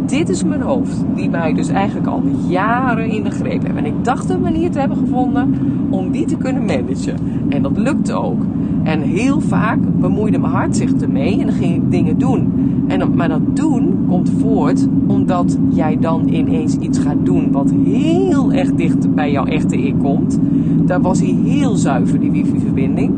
dit 0.06 0.28
is 0.28 0.44
mijn 0.44 0.60
hoofd. 0.60 1.04
Die 1.14 1.30
mij 1.30 1.52
dus 1.52 1.68
eigenlijk 1.68 2.06
al 2.06 2.22
jaren 2.48 3.10
in 3.10 3.22
de 3.22 3.30
greep 3.30 3.62
hebben. 3.62 3.84
En 3.84 3.86
ik 3.86 4.04
dacht 4.04 4.30
een 4.30 4.40
manier 4.40 4.70
te 4.70 4.78
hebben 4.78 4.96
gevonden 4.96 5.54
om 5.90 6.10
die 6.10 6.26
te 6.26 6.36
kunnen 6.36 6.64
managen. 6.64 7.16
En 7.48 7.62
dat 7.62 7.78
lukte 7.78 8.12
ook. 8.12 8.42
En 8.82 9.00
heel 9.00 9.40
vaak 9.40 9.78
bemoeide 10.00 10.38
mijn 10.38 10.52
hart 10.52 10.76
zich 10.76 10.92
ermee 10.92 11.40
en 11.40 11.46
dan 11.46 11.54
ging 11.54 11.74
ik 11.74 11.90
dingen 11.90 12.18
doen. 12.18 12.52
En, 12.86 13.14
maar 13.14 13.28
dat 13.28 13.56
doen 13.56 14.04
komt 14.08 14.30
voort 14.38 14.88
omdat 15.06 15.58
jij 15.68 15.98
dan 16.00 16.28
ineens 16.28 16.76
iets 16.76 16.98
gaat 16.98 17.24
doen 17.26 17.52
wat 17.52 17.72
heel 17.84 18.52
erg 18.52 18.74
dicht 18.74 19.14
bij 19.14 19.30
jouw 19.30 19.44
echte 19.44 19.86
ik 19.86 19.94
komt. 19.98 20.38
Daar 20.84 21.00
was 21.00 21.20
hij 21.20 21.36
heel 21.44 21.76
zuiver, 21.76 22.20
die 22.20 22.30
wifi-verbinding. 22.30 23.12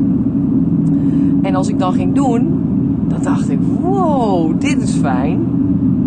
En 1.42 1.54
als 1.54 1.68
ik 1.68 1.78
dan 1.78 1.92
ging 1.92 2.14
doen, 2.14 2.48
dan 3.08 3.22
dacht 3.22 3.50
ik, 3.50 3.58
wow, 3.82 4.60
dit 4.60 4.82
is 4.82 4.94
fijn. 4.94 5.40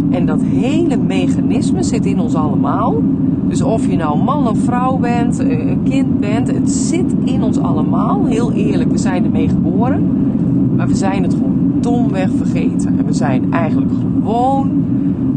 En 0.09 0.25
dat 0.25 0.41
hele 0.41 0.97
mechanisme 0.97 1.83
zit 1.83 2.05
in 2.05 2.19
ons 2.19 2.35
allemaal. 2.35 2.95
Dus 3.47 3.61
of 3.61 3.87
je 3.87 3.95
nou 3.95 4.23
man 4.23 4.47
of 4.47 4.59
vrouw 4.59 4.97
bent, 4.97 5.39
eh, 5.39 5.69
een 5.69 5.83
kind 5.83 6.19
bent, 6.19 6.51
het 6.51 6.71
zit 6.71 7.13
in 7.23 7.43
ons 7.43 7.59
allemaal. 7.59 8.25
Heel 8.25 8.51
eerlijk, 8.51 8.91
we 8.91 8.97
zijn 8.97 9.23
ermee 9.23 9.49
geboren. 9.49 10.03
Maar 10.75 10.87
we 10.87 10.95
zijn 10.95 11.23
het 11.23 11.33
gewoon 11.33 11.71
domweg 11.81 12.29
vergeten. 12.37 12.97
En 12.97 13.05
we 13.05 13.13
zijn 13.13 13.53
eigenlijk 13.53 13.91
gewoon 13.91 14.71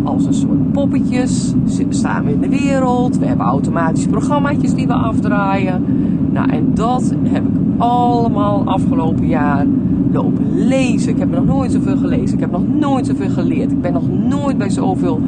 als 0.05 0.26
een 0.26 0.35
soort 0.35 0.73
poppetjes 0.73 1.55
staan 1.88 2.25
we 2.25 2.33
in 2.33 2.41
de 2.41 2.49
wereld. 2.49 3.19
We 3.19 3.26
hebben 3.26 3.47
automatische 3.47 4.09
programmaatjes 4.09 4.75
die 4.75 4.87
we 4.87 4.93
afdraaien. 4.93 5.85
Nou, 6.33 6.50
en 6.50 6.71
dat 6.75 7.14
heb 7.23 7.45
ik 7.45 7.62
allemaal 7.79 8.64
afgelopen 8.64 9.26
jaar 9.26 9.67
lopen 10.12 10.67
lezen. 10.67 11.11
Ik 11.11 11.19
heb 11.19 11.31
nog 11.31 11.45
nooit 11.45 11.73
zoveel 11.73 11.97
gelezen. 11.97 12.35
Ik 12.35 12.41
heb 12.41 12.50
nog 12.50 12.69
nooit 12.69 13.07
zoveel 13.07 13.31
geleerd. 13.31 13.73
Ik 13.73 13.81
ben 13.81 13.93
nog 13.93 14.09
nooit 14.29 14.59
bij 14.59 14.71
zoveel 14.71 15.21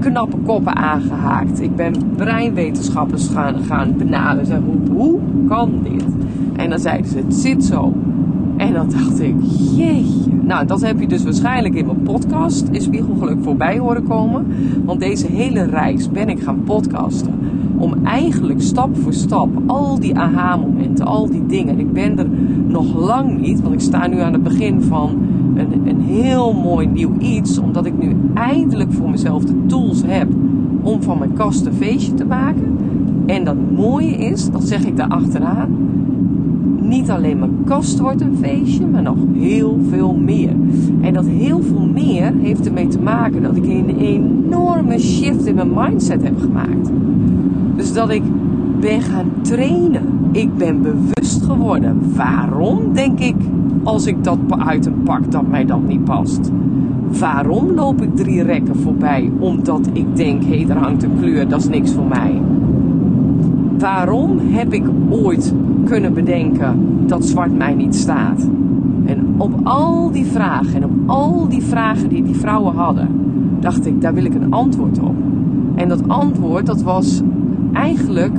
knappe 0.00 0.36
koppen 0.36 0.76
aangehaakt. 0.76 1.60
Ik 1.60 1.76
ben 1.76 1.94
breinwetenschappers 2.16 3.28
gaan, 3.28 3.54
gaan 3.58 3.96
benaderen. 3.96 4.64
Hoe, 4.64 4.96
hoe 4.96 5.18
kan 5.48 5.70
dit? 5.82 6.04
En 6.56 6.70
dan 6.70 6.78
zeiden 6.78 7.10
ze, 7.10 7.16
het 7.16 7.34
zit 7.34 7.64
zo. 7.64 7.92
En 8.62 8.72
dan 8.72 8.90
dacht 8.90 9.20
ik, 9.20 9.34
jeetje. 9.76 10.30
Nou, 10.42 10.66
dat 10.66 10.80
heb 10.80 11.00
je 11.00 11.06
dus 11.06 11.24
waarschijnlijk 11.24 11.74
in 11.74 11.86
mijn 11.86 12.02
podcast 12.02 12.68
in 12.70 12.80
Spiegelgeluk 12.80 13.38
voorbij 13.42 13.78
horen 13.78 14.02
komen. 14.02 14.46
Want 14.84 15.00
deze 15.00 15.26
hele 15.26 15.62
reis 15.62 16.10
ben 16.10 16.28
ik 16.28 16.40
gaan 16.40 16.62
podcasten. 16.64 17.34
Om 17.76 17.94
eigenlijk 18.04 18.62
stap 18.62 18.96
voor 18.96 19.12
stap 19.12 19.48
al 19.66 20.00
die 20.00 20.18
aha-momenten, 20.18 21.06
al 21.06 21.30
die 21.30 21.46
dingen. 21.46 21.78
Ik 21.78 21.92
ben 21.92 22.18
er 22.18 22.28
nog 22.66 22.96
lang 22.96 23.40
niet, 23.40 23.62
want 23.62 23.74
ik 23.74 23.80
sta 23.80 24.06
nu 24.06 24.20
aan 24.20 24.32
het 24.32 24.42
begin 24.42 24.82
van 24.82 25.18
een, 25.54 25.88
een 25.88 26.00
heel 26.00 26.52
mooi 26.52 26.86
nieuw 26.86 27.18
iets. 27.18 27.58
Omdat 27.58 27.86
ik 27.86 27.98
nu 27.98 28.16
eindelijk 28.34 28.92
voor 28.92 29.10
mezelf 29.10 29.44
de 29.44 29.66
tools 29.66 30.02
heb 30.06 30.28
om 30.82 31.02
van 31.02 31.18
mijn 31.18 31.32
kast 31.32 31.66
een 31.66 31.74
feestje 31.74 32.14
te 32.14 32.24
maken. 32.24 32.76
En 33.26 33.44
dat 33.44 33.56
mooie 33.74 34.16
is, 34.16 34.50
dat 34.50 34.68
zeg 34.68 34.84
ik 34.84 34.96
daar 34.96 35.08
achteraan 35.08 35.82
niet 36.92 37.10
alleen 37.10 37.38
mijn 37.38 37.64
kast 37.64 37.98
wordt 37.98 38.20
een 38.20 38.36
feestje, 38.40 38.86
maar 38.86 39.02
nog 39.02 39.16
heel 39.34 39.78
veel 39.88 40.14
meer. 40.14 40.54
En 41.00 41.12
dat 41.12 41.26
heel 41.26 41.62
veel 41.62 41.88
meer 41.92 42.32
heeft 42.40 42.66
ermee 42.66 42.88
te 42.88 43.00
maken 43.00 43.42
dat 43.42 43.56
ik 43.56 43.64
een 43.64 43.96
enorme 43.98 44.98
shift 44.98 45.46
in 45.46 45.54
mijn 45.54 45.72
mindset 45.74 46.22
heb 46.22 46.38
gemaakt. 46.40 46.90
Dus 47.76 47.92
dat 47.92 48.10
ik 48.10 48.22
ben 48.80 49.00
gaan 49.00 49.30
trainen. 49.42 50.02
Ik 50.32 50.56
ben 50.56 50.82
bewust 50.82 51.42
geworden. 51.42 52.00
Waarom 52.16 52.92
denk 52.92 53.18
ik 53.18 53.36
als 53.82 54.06
ik 54.06 54.24
dat 54.24 54.38
een 54.80 55.02
pak 55.04 55.30
dat 55.30 55.48
mij 55.48 55.64
dat 55.64 55.86
niet 55.86 56.04
past? 56.04 56.50
Waarom 57.18 57.70
loop 57.74 58.02
ik 58.02 58.16
drie 58.16 58.42
rekken 58.42 58.76
voorbij 58.76 59.30
omdat 59.38 59.88
ik 59.92 60.16
denk, 60.16 60.42
hé, 60.42 60.56
hey, 60.56 60.68
er 60.68 60.76
hangt 60.76 61.02
een 61.02 61.18
kleur, 61.18 61.48
dat 61.48 61.60
is 61.60 61.68
niks 61.68 61.92
voor 61.92 62.06
mij? 62.08 62.40
Waarom 63.82 64.38
heb 64.38 64.72
ik 64.72 64.84
ooit 65.08 65.54
kunnen 65.84 66.14
bedenken 66.14 66.78
dat 67.06 67.24
zwart 67.24 67.56
mij 67.56 67.74
niet 67.74 67.94
staat? 67.94 68.48
En 69.04 69.34
op 69.36 69.60
al 69.62 70.10
die 70.10 70.24
vragen 70.24 70.74
en 70.74 70.84
op 70.84 70.92
al 71.06 71.48
die 71.48 71.62
vragen 71.62 72.08
die 72.08 72.22
die 72.22 72.34
vrouwen 72.34 72.74
hadden, 72.74 73.08
dacht 73.60 73.86
ik, 73.86 74.00
daar 74.00 74.14
wil 74.14 74.24
ik 74.24 74.34
een 74.34 74.52
antwoord 74.52 74.98
op. 75.00 75.14
En 75.74 75.88
dat 75.88 76.08
antwoord, 76.08 76.66
dat 76.66 76.82
was 76.82 77.22
eigenlijk, 77.72 78.32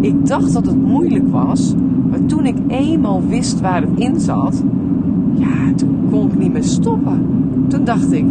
ik 0.00 0.26
dacht 0.26 0.52
dat 0.52 0.66
het 0.66 0.86
moeilijk 0.86 1.30
was, 1.30 1.74
maar 2.10 2.24
toen 2.26 2.46
ik 2.46 2.56
eenmaal 2.66 3.22
wist 3.28 3.60
waar 3.60 3.80
het 3.80 4.00
in 4.00 4.20
zat, 4.20 4.64
ja, 5.34 5.74
toen 5.76 5.96
kon 6.10 6.26
ik 6.26 6.38
niet 6.38 6.52
meer 6.52 6.64
stoppen. 6.64 7.26
Toen 7.68 7.84
dacht 7.84 8.12
ik, 8.12 8.24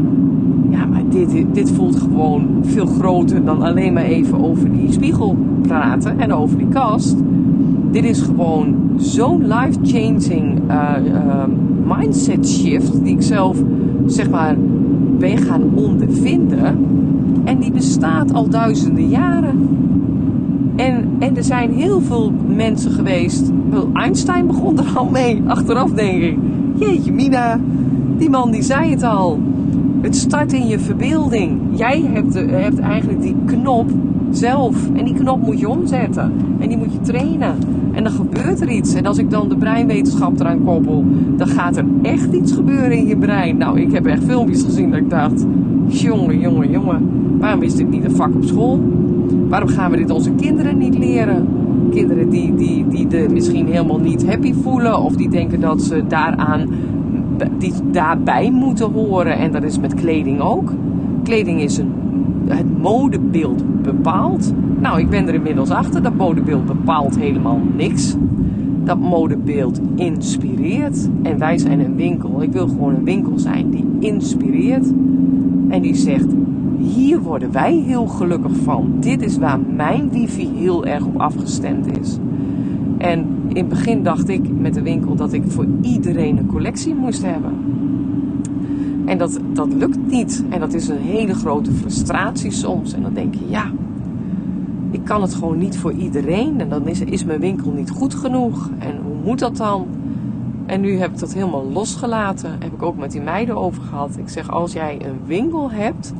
ja, 0.72 0.86
maar 0.86 1.04
dit, 1.10 1.46
dit 1.54 1.72
voelt 1.72 2.00
gewoon 2.00 2.48
veel 2.62 2.86
groter 2.86 3.46
dan 3.46 3.62
alleen 3.62 3.94
maar 3.94 4.04
even 4.04 4.44
over 4.44 4.72
die 4.72 4.92
spiegel 4.92 5.38
praten 5.62 6.20
en 6.20 6.34
over 6.34 6.58
die 6.58 6.68
kast. 6.68 7.16
Dit 7.92 8.04
is 8.04 8.22
gewoon 8.22 8.76
zo'n 8.98 9.48
life-changing 9.48 10.60
uh, 10.70 10.92
uh, 11.06 11.44
mindset 11.98 12.50
shift 12.50 13.04
die 13.04 13.14
ik 13.14 13.22
zelf 13.22 13.64
zeg 14.06 14.30
maar 14.30 14.56
ben 15.18 15.38
gaan 15.38 15.64
ondervinden. 15.76 16.86
En 17.44 17.60
die 17.60 17.72
bestaat 17.72 18.34
al 18.34 18.50
duizenden 18.50 19.08
jaren. 19.08 19.70
En, 20.76 21.10
en 21.20 21.38
er 21.38 21.44
zijn 21.44 21.74
heel 21.74 22.02
veel 22.02 22.32
mensen 22.56 22.92
geweest. 22.92 23.52
Einstein 23.94 24.48
begon 24.48 24.78
er 24.78 24.92
al 24.96 25.10
mee. 25.10 25.42
Achteraf 25.48 25.92
denk 25.92 26.22
ik. 26.22 26.38
Jeetje, 26.76 27.12
Mina. 27.12 27.60
Die 28.18 28.30
man 28.30 28.52
die 28.52 28.62
zei 28.62 28.90
het 28.90 29.04
al. 29.04 29.40
Het 30.02 30.16
start 30.16 30.54
in 30.54 30.68
je 30.68 30.80
verbeelding. 30.80 31.60
Jij 31.72 32.02
hebt, 32.14 32.34
hebt 32.34 32.80
eigenlijk 32.80 33.22
die 33.22 33.36
knop 33.46 33.90
zelf. 34.32 34.90
En 34.94 35.06
die 35.06 35.14
knop 35.14 35.42
moet 35.46 35.60
je 35.60 35.70
omzetten. 35.70 36.34
En 36.60 36.68
die 36.68 36.78
moet 36.78 36.94
je 36.94 37.02
trainen. 37.02 37.56
En 37.92 38.04
dan 38.04 38.14
gebeurt 38.14 38.62
er 38.62 38.70
iets. 38.70 38.94
En 38.94 39.06
als 39.06 39.18
ik 39.18 39.30
dan 39.30 39.50
de 39.50 39.56
breinwetenschap 39.56 40.40
eraan 40.40 40.64
koppel, 40.64 41.06
dan 41.38 41.48
gaat 41.48 41.78
er 41.78 41.86
echt 42.02 42.34
iets 42.34 42.52
gebeuren 42.52 42.92
in 42.92 43.08
je 43.08 43.18
brein. 43.18 43.58
Nou, 43.58 43.80
ik 43.80 43.92
heb 43.92 44.06
echt 44.06 44.24
filmpjes 44.24 44.64
gezien 44.64 44.90
dat 44.90 45.00
ik 45.00 45.10
dacht: 45.10 45.46
jongen, 45.88 46.40
jongen, 46.40 46.72
jongen, 46.72 47.10
waarom 47.40 47.62
is 47.62 47.76
dit 47.76 47.90
niet 47.90 48.04
een 48.04 48.16
vak 48.16 48.36
op 48.36 48.44
school? 48.44 48.80
Waarom 49.48 49.70
gaan 49.70 49.92
we 49.92 49.98
dit 49.98 50.10
onze 50.10 50.32
kinderen 50.32 50.78
niet 50.78 50.98
leren? 50.98 51.48
Kinderen 51.92 52.30
die, 52.30 52.56
die, 52.56 52.86
die 52.88 53.08
er 53.08 53.32
misschien 53.32 53.68
helemaal 53.68 54.00
niet 54.00 54.26
happy 54.26 54.54
voelen 54.54 55.02
of 55.02 55.16
die 55.16 55.30
denken 55.30 55.60
dat 55.60 55.82
ze 55.82 56.04
daaraan 56.08 56.70
die 57.58 57.74
daarbij 57.92 58.52
moeten 58.52 58.92
horen. 58.92 59.38
En 59.38 59.52
dat 59.52 59.64
is 59.64 59.80
met 59.80 59.94
kleding 59.94 60.42
ook. 60.42 60.74
Kleding 61.24 61.62
is 61.62 61.78
een, 61.78 61.92
het 62.48 62.82
modebeeld 62.82 63.82
bepaalt. 63.82 64.54
Nou, 64.80 65.00
ik 65.00 65.10
ben 65.10 65.28
er 65.28 65.34
inmiddels 65.34 65.70
achter. 65.70 66.04
Dat 66.04 66.16
modebeeld 66.16 66.66
bepaalt 66.66 67.20
helemaal 67.20 67.60
niks. 67.76 68.16
Dat 68.84 69.00
modebeeld 69.00 69.80
inspireert. 69.96 71.10
En 71.24 71.38
wij 71.38 71.58
zijn 71.58 71.80
een 71.80 71.96
winkel. 71.96 72.42
Ik 72.42 72.52
wil 72.52 72.68
gewoon 72.68 72.96
een 72.96 73.04
winkel 73.04 73.40
zijn 73.40 73.70
die 73.70 73.86
inspireert. 74.00 74.88
En 75.70 75.82
die 75.82 75.96
zegt: 75.96 76.28
hier 76.82 77.22
worden 77.22 77.52
wij 77.52 77.76
heel 77.76 78.08
gelukkig 78.08 78.56
van. 78.64 78.94
Dit 79.00 79.22
is 79.22 79.38
waar 79.38 79.60
mijn 79.76 80.10
wifi 80.10 80.50
heel 80.56 80.86
erg 80.86 81.06
op 81.06 81.20
afgestemd 81.20 82.00
is. 82.00 82.18
En 83.02 83.44
in 83.48 83.56
het 83.56 83.70
begin 83.70 84.04
dacht 84.04 84.30
ik 84.30 84.60
met 84.60 84.74
de 84.74 84.82
winkel 84.82 85.16
dat 85.16 85.34
ik 85.34 85.44
voor 85.48 85.66
iedereen 85.82 86.38
een 86.38 86.46
collectie 86.46 86.96
moest 86.96 87.24
hebben. 87.24 87.54
En 89.06 89.18
dat, 89.18 89.40
dat 89.54 89.74
lukt 89.74 90.08
niet. 90.08 90.44
En 90.50 90.60
dat 90.60 90.74
is 90.74 90.88
een 90.88 90.98
hele 90.98 91.34
grote 91.34 91.72
frustratie 91.72 92.52
soms. 92.52 92.94
En 92.94 93.02
dan 93.02 93.14
denk 93.14 93.34
je, 93.34 93.50
ja, 93.50 93.72
ik 94.92 95.04
kan 95.04 95.22
het 95.22 95.34
gewoon 95.34 95.58
niet 95.58 95.78
voor 95.78 95.92
iedereen. 95.92 96.60
En 96.60 96.70
dan 96.70 96.88
is, 96.88 97.02
is 97.02 97.26
mijn 97.26 97.40
winkel 97.40 97.72
niet 97.72 97.90
goed 97.90 98.16
genoeg. 98.16 98.70
En 98.80 99.00
hoe 99.04 99.16
moet 99.24 99.40
dat 99.40 99.58
dan? 99.58 99.88
En 100.66 100.82
nu 100.82 100.98
heb 100.98 101.12
ik 101.12 101.20
dat 101.20 101.34
helemaal 101.34 101.72
losgelaten. 101.72 102.52
Heb 102.60 102.74
ik 102.74 102.84
ook 102.84 102.98
met 102.98 103.12
die 103.12 103.22
meiden 103.22 103.58
over 103.58 103.84
gehad. 103.84 104.18
Ik 104.18 104.30
zeg, 104.30 104.52
als 104.52 104.74
jij 104.74 104.98
een 105.06 105.20
winkel 105.26 105.72
hebt, 105.72 106.14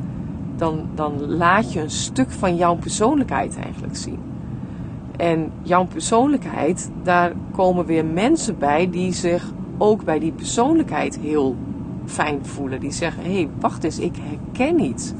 dan, 0.56 0.80
dan 0.94 1.12
laat 1.26 1.72
je 1.72 1.80
een 1.80 1.90
stuk 1.90 2.30
van 2.30 2.56
jouw 2.56 2.74
persoonlijkheid 2.74 3.56
eigenlijk 3.56 3.96
zien. 3.96 4.31
En 5.22 5.52
jouw 5.62 5.86
persoonlijkheid, 5.86 6.90
daar 7.02 7.32
komen 7.52 7.84
weer 7.84 8.04
mensen 8.04 8.58
bij 8.58 8.90
die 8.90 9.12
zich 9.12 9.52
ook 9.78 10.04
bij 10.04 10.18
die 10.18 10.32
persoonlijkheid 10.32 11.18
heel 11.18 11.56
fijn 12.04 12.46
voelen. 12.46 12.80
Die 12.80 12.90
zeggen: 12.90 13.22
hé, 13.22 13.32
hey, 13.32 13.48
wacht 13.60 13.84
eens, 13.84 13.98
ik 13.98 14.16
herken 14.16 14.80
iets. 14.80 15.12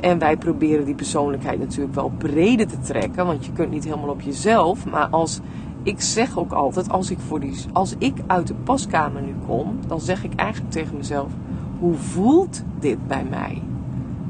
En 0.00 0.18
wij 0.18 0.36
proberen 0.36 0.84
die 0.84 0.94
persoonlijkheid 0.94 1.58
natuurlijk 1.58 1.94
wel 1.94 2.12
breder 2.18 2.66
te 2.66 2.78
trekken, 2.78 3.26
want 3.26 3.46
je 3.46 3.52
kunt 3.52 3.70
niet 3.70 3.84
helemaal 3.84 4.08
op 4.08 4.20
jezelf. 4.20 4.86
Maar 4.90 5.08
als 5.08 5.40
ik 5.82 6.00
zeg 6.00 6.38
ook 6.38 6.52
altijd, 6.52 6.90
als 6.90 7.10
ik, 7.10 7.18
voor 7.18 7.40
die, 7.40 7.54
als 7.72 7.94
ik 7.98 8.14
uit 8.26 8.46
de 8.46 8.54
paskamer 8.54 9.22
nu 9.22 9.34
kom, 9.46 9.78
dan 9.86 10.00
zeg 10.00 10.24
ik 10.24 10.34
eigenlijk 10.34 10.72
tegen 10.72 10.96
mezelf: 10.96 11.30
hoe 11.78 11.94
voelt 11.94 12.62
dit 12.78 13.06
bij 13.06 13.24
mij? 13.30 13.62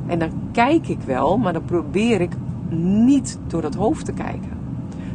En 0.07 0.19
dan 0.19 0.31
kijk 0.53 0.89
ik 0.89 1.01
wel, 1.01 1.39
maar 1.39 1.53
dan 1.53 1.65
probeer 1.65 2.21
ik 2.21 2.33
niet 2.71 3.39
door 3.47 3.63
dat 3.63 3.75
hoofd 3.75 4.05
te 4.05 4.13
kijken. 4.13 4.60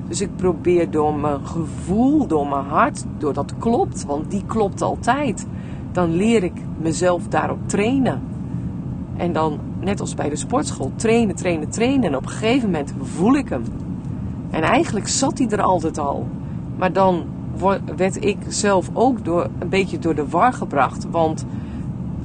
Dus 0.08 0.22
ik 0.22 0.36
probeer 0.36 0.92
door 0.92 1.16
mijn 1.16 1.48
gevoel, 1.48 2.28
door 2.28 2.48
mijn 2.48 2.66
hart, 2.66 3.06
door 3.18 3.34
dat 3.34 3.54
klopt, 3.58 4.06
want 4.06 4.32
die 4.32 4.44
klopt 4.46 4.82
altijd. 4.82 5.48
Dan 5.92 6.16
leer 6.16 6.44
ik 6.44 6.54
mezelf 6.78 7.28
daarop 7.28 7.60
trainen. 7.66 8.22
En 9.18 9.34
dan, 9.34 9.60
net 9.80 10.00
als 10.00 10.14
bij 10.14 10.30
de 10.30 10.36
sportschool, 10.36 10.92
trainen, 10.96 11.36
trainen, 11.36 11.70
trainen. 11.70 12.04
En 12.04 12.16
op 12.16 12.24
een 12.24 12.30
gegeven 12.30 12.72
moment 12.72 12.94
voel 13.02 13.36
ik 13.36 13.50
hem. 13.50 13.64
En 14.50 14.62
eigenlijk 14.62 15.08
zat 15.08 15.38
hij 15.38 15.48
er 15.48 15.62
altijd 15.62 15.98
al. 15.98 16.28
Maar 16.78 16.94
dan 16.94 17.24
werd 17.96 18.26
ik 18.26 18.38
zelf 18.48 18.90
ook 18.94 19.26
door, 19.26 19.50
een 19.60 19.70
beetje 19.70 20.00
door 20.00 20.16
de 20.16 20.28
war 20.28 20.54
gebracht. 20.54 21.08
Want 21.12 21.46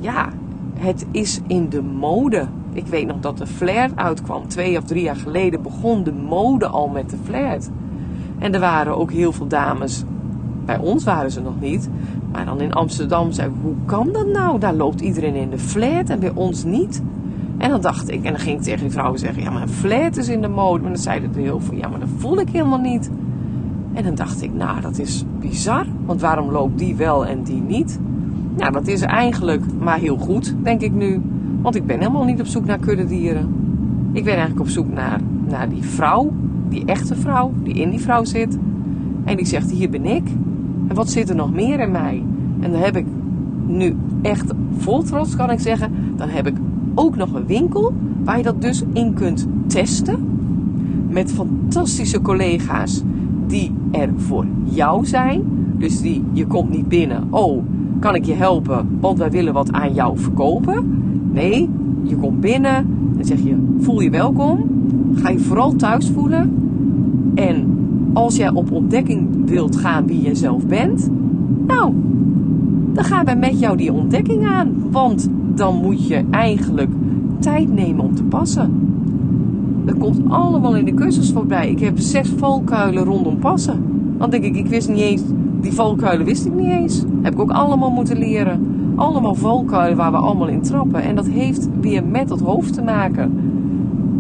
ja, 0.01 0.29
het 0.75 1.07
is 1.11 1.41
in 1.47 1.69
de 1.69 1.83
mode. 1.83 2.47
Ik 2.73 2.87
weet 2.87 3.07
nog 3.07 3.21
dat 3.21 3.39
de 3.39 3.47
flair 3.47 3.91
uitkwam. 3.95 4.49
Twee 4.49 4.79
of 4.79 4.85
drie 4.85 5.03
jaar 5.03 5.17
geleden 5.17 5.63
begon 5.63 6.05
de 6.05 6.13
mode 6.13 6.67
al 6.67 6.89
met 6.89 7.11
de 7.11 7.17
flair. 7.25 7.59
En 8.39 8.55
er 8.55 8.61
waren 8.61 8.99
ook 8.99 9.13
heel 9.13 9.33
veel 9.33 9.47
dames. 9.47 10.05
Bij 10.65 10.79
ons 10.79 11.05
waren 11.05 11.31
ze 11.31 11.41
nog 11.41 11.61
niet. 11.61 11.89
Maar 12.33 12.45
dan 12.45 12.61
in 12.61 12.73
Amsterdam 12.73 13.33
zei 13.33 13.51
hoe 13.63 13.75
kan 13.85 14.09
dat 14.13 14.27
nou? 14.27 14.59
Daar 14.59 14.75
loopt 14.75 15.01
iedereen 15.01 15.35
in 15.35 15.51
de 15.51 15.59
flair 15.59 16.11
en 16.11 16.21
bij 16.21 16.33
ons 16.35 16.65
niet. 16.65 17.03
En 17.59 17.71
dan 17.71 17.81
dacht 17.81 18.11
ik, 18.11 18.25
en 18.25 18.33
dan 18.33 18.41
ging 18.41 18.57
ik 18.57 18.63
tegen 18.63 18.81
die 18.81 18.91
vrouwen 18.91 19.19
zeggen, 19.19 19.43
ja 19.43 19.51
maar 19.51 19.63
een 19.63 19.69
flat 19.69 20.17
is 20.17 20.29
in 20.29 20.41
de 20.41 20.49
mode. 20.49 20.83
Maar 20.83 20.93
dan 20.93 21.01
zeiden 21.01 21.31
er 21.35 21.41
heel 21.41 21.61
veel, 21.61 21.77
ja 21.77 21.89
maar 21.89 22.01
dat 22.01 22.09
voel 22.17 22.41
ik 22.41 22.49
helemaal 22.49 22.81
niet. 22.81 23.11
En 23.93 24.05
dan 24.05 24.15
dacht 24.15 24.43
ik, 24.43 24.55
nou 24.55 24.81
dat 24.81 24.99
is 24.99 25.25
bizar, 25.41 25.87
want 26.05 26.21
waarom 26.21 26.51
loopt 26.51 26.79
die 26.79 26.97
wel 26.97 27.27
en 27.27 27.43
die 27.43 27.63
niet? 27.63 27.99
Nou, 28.57 28.73
dat 28.73 28.87
is 28.87 29.01
eigenlijk 29.01 29.63
maar 29.79 29.99
heel 29.99 30.17
goed, 30.17 30.55
denk 30.63 30.81
ik 30.81 30.93
nu. 30.93 31.21
Want 31.63 31.75
ik 31.75 31.87
ben 31.87 31.99
helemaal 31.99 32.25
niet 32.25 32.41
op 32.41 32.47
zoek 32.47 32.65
naar 32.65 32.79
kuddedieren. 32.79 33.49
Ik 34.13 34.25
ben 34.25 34.33
eigenlijk 34.33 34.61
op 34.61 34.69
zoek 34.69 34.93
naar, 34.93 35.21
naar 35.49 35.69
die 35.69 35.83
vrouw, 35.83 36.33
die 36.69 36.85
echte 36.85 37.15
vrouw, 37.15 37.53
die 37.63 37.75
in 37.75 37.91
die 37.91 38.01
vrouw 38.01 38.25
zit. 38.25 38.59
En 39.25 39.37
die 39.37 39.47
zegt, 39.47 39.71
hier 39.71 39.91
ben 39.91 40.05
ik. 40.05 40.29
En 40.89 40.95
wat 40.95 41.11
zit 41.11 41.29
er 41.29 41.37
nog 41.37 41.53
meer 41.53 41.81
in 41.81 41.91
mij? 41.91 42.23
En 42.61 42.71
dan 42.71 42.81
heb 42.81 42.97
ik 42.97 43.07
nu 43.67 43.97
echt 44.23 44.53
vol 44.77 45.03
trots, 45.03 45.37
kan 45.37 45.51
ik 45.51 45.61
zeggen, 45.61 45.93
dan 46.17 46.29
heb 46.29 46.47
ik 46.47 46.57
ook 46.95 47.17
nog 47.17 47.33
een 47.35 47.47
winkel 47.47 47.93
waar 48.25 48.37
je 48.37 48.43
dat 48.43 48.63
dus 48.63 48.85
in 48.93 49.15
kunt 49.15 49.47
testen. 49.67 50.29
Met 51.09 51.33
fantastische 51.33 52.21
collega's 52.21 53.03
die 53.47 53.73
er 53.91 54.09
voor 54.17 54.47
jou 54.65 55.07
zijn. 55.07 55.43
Dus 55.79 56.01
die, 56.01 56.25
je 56.33 56.47
komt 56.47 56.71
niet 56.71 56.89
binnen, 56.89 57.27
oh, 57.31 57.63
kan 57.99 58.15
ik 58.15 58.25
je 58.25 58.35
helpen, 58.35 58.89
want 59.01 59.19
wij 59.19 59.31
willen 59.31 59.53
wat 59.53 59.73
aan 59.73 59.95
jou 59.95 60.19
verkopen. 60.19 61.03
Nee, 61.33 61.69
je 62.03 62.17
komt 62.17 62.41
binnen 62.41 62.87
en 63.19 63.25
zeg 63.25 63.43
je, 63.43 63.57
voel 63.79 64.01
je 64.01 64.11
welkom. 64.11 64.59
Ga 65.15 65.31
je 65.31 65.39
vooral 65.39 65.75
thuis 65.75 66.11
voelen. 66.11 66.55
En 67.35 67.79
als 68.13 68.37
jij 68.37 68.51
op 68.51 68.73
ontdekking 68.73 69.29
wilt 69.45 69.77
gaan 69.77 70.07
wie 70.07 70.23
je 70.23 70.35
zelf 70.35 70.67
bent, 70.67 71.11
nou, 71.67 71.93
dan 72.93 73.05
gaan 73.05 73.25
wij 73.25 73.37
met 73.37 73.61
jou 73.61 73.77
die 73.77 73.93
ontdekking 73.93 74.47
aan. 74.47 74.75
Want 74.91 75.29
dan 75.55 75.77
moet 75.77 76.07
je 76.07 76.25
eigenlijk 76.31 76.91
tijd 77.39 77.73
nemen 77.75 78.05
om 78.05 78.15
te 78.15 78.25
passen. 78.25 78.71
Dat 79.85 79.99
komt 79.99 80.21
allemaal 80.29 80.77
in 80.77 80.85
de 80.85 80.95
cursus 80.95 81.31
voorbij. 81.31 81.71
Ik 81.71 81.81
heb 81.81 81.99
zes 81.99 82.29
valkuilen 82.29 83.05
rondom 83.05 83.39
passen. 83.39 83.83
Dan 84.19 84.31
denk 84.31 84.45
ik, 84.45 84.57
ik 84.57 84.67
wist 84.67 84.89
niet 84.89 84.99
eens, 84.99 85.23
die 85.61 85.73
valkuilen 85.73 86.27
wist 86.27 86.47
ik 86.47 86.55
niet 86.55 86.71
eens. 86.71 87.05
Heb 87.23 87.33
ik 87.33 87.41
ook 87.41 87.51
allemaal 87.51 87.91
moeten 87.91 88.19
leren. 88.19 88.70
Allemaal 89.01 89.35
valkuilen 89.35 89.97
waar 89.97 90.11
we 90.11 90.17
allemaal 90.17 90.49
in 90.49 90.63
trappen. 90.63 91.03
En 91.03 91.15
dat 91.15 91.27
heeft 91.27 91.69
weer 91.81 92.05
met 92.05 92.29
dat 92.29 92.41
hoofd 92.41 92.75
te 92.75 92.83
maken. 92.83 93.33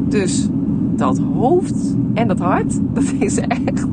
Dus 0.08 0.49
dat 0.96 1.18
hoofd 1.18 1.96
en 2.14 2.28
dat 2.28 2.38
hart, 2.38 2.80
dat 2.94 3.12
is 3.18 3.38
echt 3.38 3.87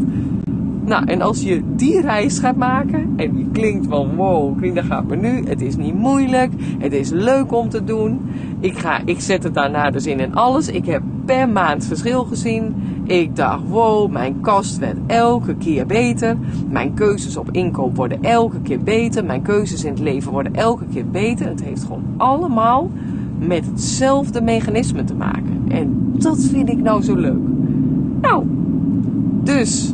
nou, 0.88 1.06
en 1.06 1.22
als 1.22 1.44
je 1.44 1.62
die 1.75 2.01
reis 2.01 2.39
gaat 2.39 2.56
maken 2.56 3.13
en 3.15 3.36
die 3.36 3.48
klinkt 3.51 3.88
van 3.88 4.15
wow, 4.15 4.58
klinkt, 4.58 4.75
dat 4.75 4.86
gaat 4.86 5.08
me 5.08 5.15
nu. 5.15 5.44
Het 5.48 5.62
is 5.62 5.75
niet 5.75 5.94
moeilijk, 5.94 6.51
het 6.79 6.94
is 6.94 7.10
leuk 7.10 7.51
om 7.51 7.70
te 7.70 7.84
doen. 7.84 8.22
Ik, 8.60 8.77
ga, 8.77 9.01
ik 9.06 9.20
zet 9.20 9.44
het 9.44 9.53
daarna 9.53 9.91
dus 9.91 10.06
in 10.06 10.20
en 10.20 10.34
alles. 10.34 10.67
Ik 10.67 10.86
heb 10.86 11.01
per 11.25 11.50
maand 11.50 11.86
verschil 11.86 12.24
gezien. 12.24 12.75
Ik 13.08 13.36
dacht 13.36 13.62
wow, 13.68 14.12
mijn 14.12 14.42
kast 14.42 14.78
werd 14.78 14.98
elke 15.08 15.56
keer 15.56 15.86
beter. 15.86 16.38
Mijn 16.70 16.94
keuzes 16.94 17.38
op 17.38 17.52
inkoop 17.52 17.96
worden 17.96 18.24
elke 18.24 18.62
keer 18.62 18.80
beter. 18.80 19.26
Mijn 19.26 19.42
keuzes 19.42 19.84
in 19.84 19.90
het 19.90 20.00
leven 20.00 20.32
worden 20.32 20.56
elke 20.56 20.86
keer 20.94 21.08
beter. 21.10 21.48
Het 21.48 21.64
heeft 21.64 21.84
gewoon 21.84 22.04
allemaal 22.18 22.92
met 23.40 23.66
hetzelfde 23.66 24.42
mechanisme 24.42 25.04
te 25.04 25.14
maken. 25.14 25.64
En 25.68 26.14
dat 26.14 26.40
vind 26.40 26.70
ik 26.70 26.82
nou 26.82 27.04
zo 27.04 27.16
leuk. 27.16 27.42
Nou, 28.22 28.44
dus 29.44 29.94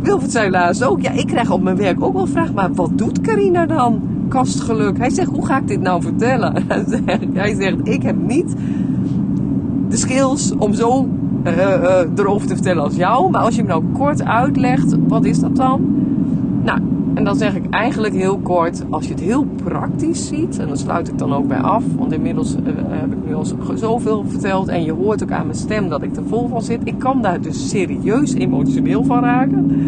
Wilfred 0.00 0.32
zei 0.32 0.50
laatst 0.50 0.84
ook, 0.84 1.00
ja, 1.00 1.10
ik 1.10 1.26
krijg 1.26 1.50
op 1.50 1.62
mijn 1.62 1.76
werk 1.76 2.02
ook 2.02 2.12
wel 2.12 2.26
vragen, 2.26 2.54
maar 2.54 2.74
wat 2.74 2.98
doet 2.98 3.20
Carina 3.20 3.66
dan? 3.66 4.00
Kastgeluk. 4.28 4.98
Hij 4.98 5.10
zegt, 5.10 5.30
hoe 5.30 5.46
ga 5.46 5.58
ik 5.58 5.68
dit 5.68 5.80
nou 5.80 6.02
vertellen? 6.02 6.64
Hij 7.34 7.54
zegt, 7.54 7.76
ik 7.82 8.02
heb 8.02 8.16
niet 8.26 8.54
de 9.88 9.96
skills 9.96 10.54
om 10.58 10.74
zo 10.74 11.08
erover 12.16 12.46
te 12.46 12.54
vertellen 12.54 12.82
als 12.82 12.96
jou. 12.96 13.30
Maar 13.30 13.42
als 13.42 13.56
je 13.56 13.62
me 13.62 13.68
nou 13.68 13.84
kort 13.92 14.24
uitlegt, 14.24 14.96
wat 15.08 15.24
is 15.24 15.40
dat 15.40 15.56
dan? 15.56 15.80
Nou, 16.62 16.80
en 17.14 17.24
dan 17.24 17.36
zeg 17.36 17.54
ik 17.54 17.70
eigenlijk 17.70 18.14
heel 18.14 18.38
kort, 18.38 18.84
als 18.90 19.06
je 19.06 19.12
het 19.12 19.22
heel 19.22 19.46
praktisch 19.64 20.26
ziet, 20.26 20.58
en 20.58 20.68
dan 20.68 20.76
sluit 20.76 21.08
ik 21.08 21.18
dan 21.18 21.34
ook 21.34 21.48
bij 21.48 21.60
af, 21.60 21.84
want 21.98 22.12
inmiddels 22.12 22.56
uh, 22.56 22.62
heb 22.88 23.12
ik 23.12 23.18
nu 23.26 23.34
al 23.34 23.44
zoveel 23.74 24.24
verteld 24.28 24.68
en 24.68 24.84
je 24.84 24.92
hoort 24.92 25.22
ook 25.22 25.30
aan 25.30 25.46
mijn 25.46 25.58
stem 25.58 25.88
dat 25.88 26.02
ik 26.02 26.16
er 26.16 26.22
vol 26.26 26.48
van 26.48 26.62
zit. 26.62 26.80
Ik 26.84 26.98
kan 26.98 27.22
daar 27.22 27.40
dus 27.40 27.68
serieus 27.68 28.34
emotioneel 28.34 29.04
van 29.04 29.22
raken. 29.22 29.78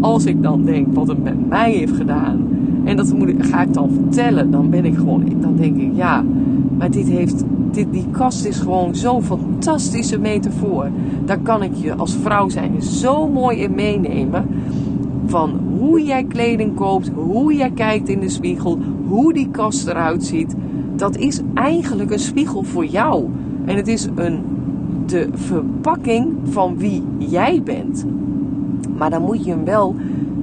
Als 0.00 0.26
ik 0.26 0.42
dan 0.42 0.64
denk 0.64 0.94
wat 0.94 1.08
het 1.08 1.22
met 1.22 1.48
mij 1.48 1.72
heeft 1.72 1.96
gedaan, 1.96 2.48
en 2.84 2.96
dat 2.96 3.12
moet 3.12 3.32
ga 3.38 3.62
ik 3.62 3.74
dan 3.74 3.90
vertellen, 3.90 4.50
dan 4.50 4.70
ben 4.70 4.84
ik 4.84 4.96
gewoon, 4.96 5.24
dan 5.40 5.56
denk 5.56 5.76
ik 5.76 5.90
ja, 5.94 6.24
maar 6.78 6.90
dit 6.90 7.08
heeft, 7.08 7.44
dit, 7.70 7.92
die 7.92 8.06
kast 8.10 8.44
is 8.44 8.58
gewoon 8.58 8.94
zo'n 8.94 9.22
fantastische 9.22 10.18
metafoor. 10.18 10.90
Daar 11.24 11.38
kan 11.38 11.62
ik 11.62 11.74
je 11.74 11.94
als 11.94 12.16
vrouw 12.22 12.48
zijn 12.48 12.82
zo 12.82 13.28
mooi 13.28 13.58
in 13.58 13.74
meenemen 13.74 14.48
van 15.26 15.60
hoe 15.78 16.04
jij 16.04 16.24
kleding 16.24 16.74
koopt, 16.74 17.10
hoe 17.14 17.54
jij 17.54 17.70
kijkt 17.70 18.08
in 18.08 18.20
de 18.20 18.28
spiegel, 18.28 18.78
hoe 19.08 19.32
die 19.32 19.48
kast 19.50 19.86
eruit 19.86 20.24
ziet. 20.24 20.54
Dat 20.96 21.16
is 21.16 21.40
eigenlijk 21.54 22.10
een 22.10 22.18
spiegel 22.18 22.62
voor 22.62 22.86
jou. 22.86 23.24
En 23.64 23.76
het 23.76 23.88
is 23.88 24.08
een, 24.14 24.40
de 25.06 25.28
verpakking 25.32 26.34
van 26.44 26.78
wie 26.78 27.02
jij 27.18 27.62
bent. 27.62 28.04
Maar 28.96 29.10
dan 29.10 29.22
moet 29.22 29.44
je 29.44 29.50
hem 29.50 29.64
wel 29.64 29.94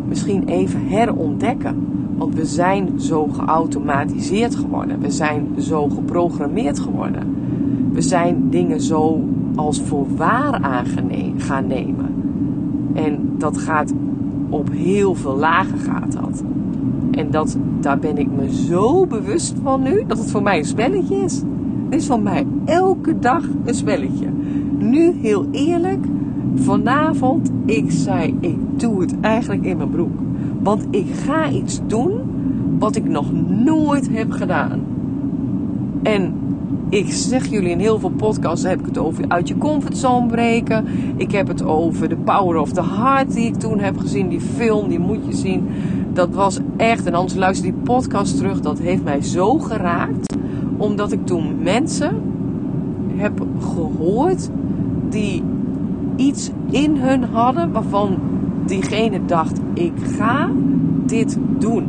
misschien 0.07 0.47
even 0.47 0.87
herontdekken. 0.87 1.92
Want 2.23 2.35
we 2.35 2.45
zijn 2.45 2.89
zo 2.99 3.27
geautomatiseerd 3.27 4.55
geworden. 4.55 4.99
We 4.99 5.11
zijn 5.11 5.47
zo 5.57 5.89
geprogrammeerd 5.89 6.79
geworden. 6.79 7.35
We 7.91 8.01
zijn 8.01 8.49
dingen 8.49 8.81
zo 8.81 9.23
als 9.55 9.81
voor 9.81 10.05
waar 10.15 10.53
aan 10.53 10.85
gaan 11.37 11.67
nemen. 11.67 12.13
En 12.93 13.35
dat 13.37 13.57
gaat 13.57 13.93
op 14.49 14.69
heel 14.71 15.15
veel 15.15 15.35
lagen 15.35 15.77
gaat 15.77 16.11
dat. 16.11 16.43
En 17.11 17.31
dat, 17.31 17.57
daar 17.79 17.99
ben 17.99 18.17
ik 18.17 18.27
me 18.35 18.53
zo 18.53 19.05
bewust 19.05 19.55
van 19.63 19.81
nu, 19.81 20.03
dat 20.07 20.17
het 20.17 20.31
voor 20.31 20.43
mij 20.43 20.57
een 20.57 20.65
spelletje 20.65 21.15
is. 21.15 21.41
Het 21.89 22.01
is 22.01 22.07
voor 22.07 22.21
mij 22.21 22.45
elke 22.65 23.19
dag 23.19 23.43
een 23.65 23.75
spelletje. 23.75 24.27
Nu 24.77 25.11
heel 25.21 25.47
eerlijk, 25.51 26.05
vanavond, 26.55 27.51
ik 27.65 27.91
zei, 27.91 28.37
ik 28.39 28.57
doe 28.79 29.01
het 29.01 29.19
eigenlijk 29.21 29.63
in 29.63 29.77
mijn 29.77 29.89
broek. 29.89 30.21
Want 30.63 30.85
ik 30.89 31.13
ga 31.13 31.49
iets 31.49 31.79
doen 31.87 32.11
wat 32.79 32.95
ik 32.95 33.09
nog 33.09 33.31
nooit 33.47 34.09
heb 34.11 34.31
gedaan. 34.31 34.81
En 36.03 36.33
ik 36.89 37.11
zeg 37.11 37.47
jullie 37.47 37.69
in 37.69 37.79
heel 37.79 37.99
veel 37.99 38.09
podcasts 38.09 38.65
heb 38.65 38.79
ik 38.79 38.85
het 38.85 38.97
over 38.97 39.25
uit 39.27 39.47
je 39.47 39.57
comfortzone 39.57 40.27
breken. 40.27 40.85
Ik 41.15 41.31
heb 41.31 41.47
het 41.47 41.63
over 41.63 42.09
The 42.09 42.15
Power 42.15 42.57
of 42.57 42.71
the 42.71 42.83
Heart 42.83 43.33
die 43.33 43.45
ik 43.45 43.55
toen 43.55 43.79
heb 43.79 43.97
gezien. 43.97 44.29
Die 44.29 44.41
film, 44.41 44.89
die 44.89 44.99
moet 44.99 45.25
je 45.25 45.35
zien. 45.35 45.67
Dat 46.13 46.29
was 46.29 46.59
echt, 46.77 47.05
en 47.05 47.13
anders 47.13 47.35
luister 47.35 47.71
die 47.71 47.81
podcast 47.83 48.37
terug. 48.37 48.59
Dat 48.59 48.79
heeft 48.79 49.03
mij 49.03 49.21
zo 49.21 49.59
geraakt. 49.59 50.35
Omdat 50.77 51.11
ik 51.11 51.25
toen 51.25 51.61
mensen 51.63 52.21
heb 53.15 53.45
gehoord 53.59 54.49
die 55.09 55.43
iets 56.15 56.51
in 56.69 56.97
hun 56.97 57.23
hadden 57.23 57.71
waarvan 57.71 58.17
diegene 58.65 59.19
dacht: 59.25 59.59
ik 59.73 59.93
ga 60.17 60.49
dit 61.05 61.37
doen. 61.59 61.83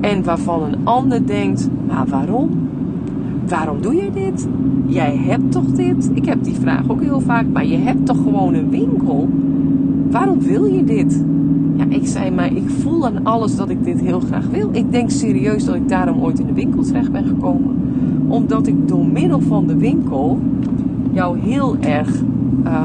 En 0.00 0.24
waarvan 0.24 0.62
een 0.62 0.76
ander 0.84 1.26
denkt: 1.26 1.70
maar 1.86 2.06
waarom? 2.06 2.62
waarom 3.52 3.80
doe 3.80 3.94
je 3.94 4.10
dit? 4.10 4.48
Jij 4.86 5.16
hebt 5.16 5.52
toch 5.52 5.66
dit? 5.66 6.10
Ik 6.14 6.24
heb 6.24 6.44
die 6.44 6.54
vraag 6.54 6.90
ook 6.90 7.02
heel 7.02 7.20
vaak, 7.20 7.46
maar 7.52 7.66
je 7.66 7.76
hebt 7.76 8.06
toch 8.06 8.16
gewoon 8.16 8.54
een 8.54 8.70
winkel? 8.70 9.28
Waarom 10.10 10.40
wil 10.40 10.64
je 10.64 10.84
dit? 10.84 11.24
Ja, 11.74 11.84
ik 11.88 12.06
zei, 12.06 12.30
maar 12.30 12.52
ik 12.52 12.70
voel 12.70 13.06
aan 13.06 13.24
alles 13.24 13.56
dat 13.56 13.68
ik 13.68 13.84
dit 13.84 14.00
heel 14.00 14.20
graag 14.20 14.46
wil. 14.50 14.68
Ik 14.72 14.92
denk 14.92 15.10
serieus 15.10 15.64
dat 15.64 15.74
ik 15.74 15.88
daarom 15.88 16.20
ooit 16.20 16.38
in 16.38 16.46
de 16.46 16.52
winkel 16.52 16.82
terecht 16.82 17.12
ben 17.12 17.24
gekomen. 17.24 17.76
Omdat 18.28 18.66
ik 18.66 18.88
door 18.88 19.06
middel 19.06 19.40
van 19.40 19.66
de 19.66 19.76
winkel 19.76 20.38
jou 21.12 21.38
heel 21.38 21.76
erg 21.80 22.22
uh, 22.64 22.82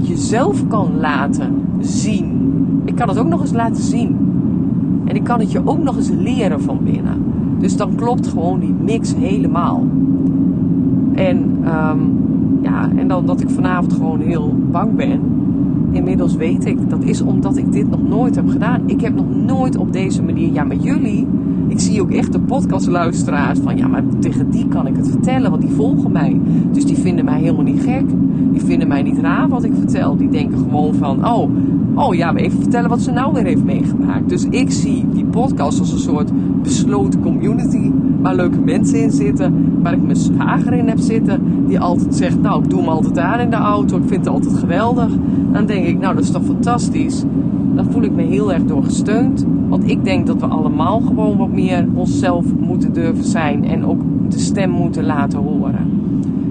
jezelf 0.00 0.66
kan 0.68 0.90
laten 1.00 1.62
zien. 1.80 2.50
Ik 2.84 2.94
kan 2.94 3.08
het 3.08 3.18
ook 3.18 3.28
nog 3.28 3.40
eens 3.40 3.52
laten 3.52 3.82
zien. 3.82 4.16
En 5.04 5.16
ik 5.16 5.24
kan 5.24 5.40
het 5.40 5.52
je 5.52 5.60
ook 5.64 5.82
nog 5.82 5.96
eens 5.96 6.10
leren 6.10 6.60
van 6.60 6.78
binnen. 6.82 7.22
Dus 7.58 7.76
dan 7.76 7.94
klopt 7.94 8.26
gewoon 8.26 8.60
die 8.60 8.74
mix 8.84 9.14
helemaal. 9.14 9.84
En, 11.12 11.38
um, 11.64 12.18
ja, 12.62 12.90
en 12.96 13.08
dan 13.08 13.26
dat 13.26 13.40
ik 13.40 13.50
vanavond 13.50 13.92
gewoon 13.92 14.20
heel 14.20 14.54
bang 14.70 14.96
ben. 14.96 15.20
Inmiddels 15.90 16.36
weet 16.36 16.66
ik, 16.66 16.90
dat 16.90 17.04
is 17.04 17.22
omdat 17.22 17.56
ik 17.56 17.72
dit 17.72 17.90
nog 17.90 18.08
nooit 18.08 18.34
heb 18.34 18.48
gedaan. 18.48 18.82
Ik 18.86 19.00
heb 19.00 19.14
nog 19.14 19.26
nooit 19.46 19.76
op 19.76 19.92
deze 19.92 20.22
manier, 20.22 20.52
ja 20.52 20.64
met 20.64 20.82
jullie, 20.84 21.26
ik 21.68 21.80
zie 21.80 22.02
ook 22.02 22.10
echt 22.10 22.32
de 22.32 22.40
podcastluisteraars 22.40 23.58
van, 23.58 23.76
ja 23.76 23.86
maar 23.86 24.02
tegen 24.18 24.50
die 24.50 24.68
kan 24.68 24.86
ik 24.86 24.96
het 24.96 25.08
vertellen, 25.08 25.50
want 25.50 25.62
die 25.62 25.70
volgen 25.70 26.12
mij. 26.12 26.40
Dus 26.72 26.84
die 26.84 26.96
vinden 26.96 27.24
mij 27.24 27.40
helemaal 27.40 27.64
niet 27.64 27.82
gek. 27.82 28.04
Die 28.52 28.60
vinden 28.60 28.88
mij 28.88 29.02
niet 29.02 29.18
raar 29.18 29.48
wat 29.48 29.64
ik 29.64 29.72
vertel. 29.74 30.16
Die 30.16 30.28
denken 30.28 30.58
gewoon 30.58 30.94
van, 30.94 31.26
oh, 31.26 31.50
oh 31.94 32.14
ja, 32.14 32.32
maar 32.32 32.42
even 32.42 32.60
vertellen 32.60 32.90
wat 32.90 33.00
ze 33.00 33.10
nou 33.10 33.32
weer 33.32 33.44
heeft 33.44 33.64
meegemaakt. 33.64 34.28
Dus 34.28 34.46
ik 34.50 34.70
zie 34.70 35.04
die 35.12 35.24
podcast 35.24 35.78
als 35.78 35.92
een 35.92 35.98
soort 35.98 36.30
besloten 36.62 37.20
community 37.20 37.90
maar 38.20 38.34
leuke 38.34 38.60
mensen 38.60 39.02
in 39.02 39.10
zitten. 39.10 39.80
Waar 39.82 39.92
ik 39.92 40.02
mijn 40.02 40.16
zwager 40.16 40.72
in 40.72 40.88
heb 40.88 40.98
zitten. 40.98 41.42
Die 41.66 41.80
altijd 41.80 42.14
zegt, 42.14 42.40
nou 42.40 42.62
ik 42.62 42.70
doe 42.70 42.78
hem 42.78 42.88
altijd 42.88 43.18
aan 43.18 43.40
in 43.40 43.50
de 43.50 43.56
auto. 43.56 43.96
Ik 43.96 44.02
vind 44.06 44.24
het 44.24 44.34
altijd 44.34 44.57
geweldig. 44.58 45.08
Dan 45.52 45.66
denk 45.66 45.86
ik, 45.86 45.98
nou 45.98 46.14
dat 46.14 46.24
is 46.24 46.30
toch 46.30 46.44
fantastisch. 46.44 47.24
Dan 47.74 47.84
voel 47.90 48.02
ik 48.02 48.12
me 48.12 48.22
heel 48.22 48.52
erg 48.52 48.64
door 48.64 48.84
gesteund. 48.84 49.46
Want 49.68 49.90
ik 49.90 50.04
denk 50.04 50.26
dat 50.26 50.40
we 50.40 50.46
allemaal 50.46 51.00
gewoon 51.00 51.36
wat 51.36 51.52
meer 51.52 51.88
onszelf 51.94 52.44
moeten 52.58 52.92
durven 52.92 53.24
zijn. 53.24 53.64
En 53.64 53.84
ook 53.84 54.00
de 54.28 54.38
stem 54.38 54.70
moeten 54.70 55.04
laten 55.04 55.38
horen. 55.38 55.90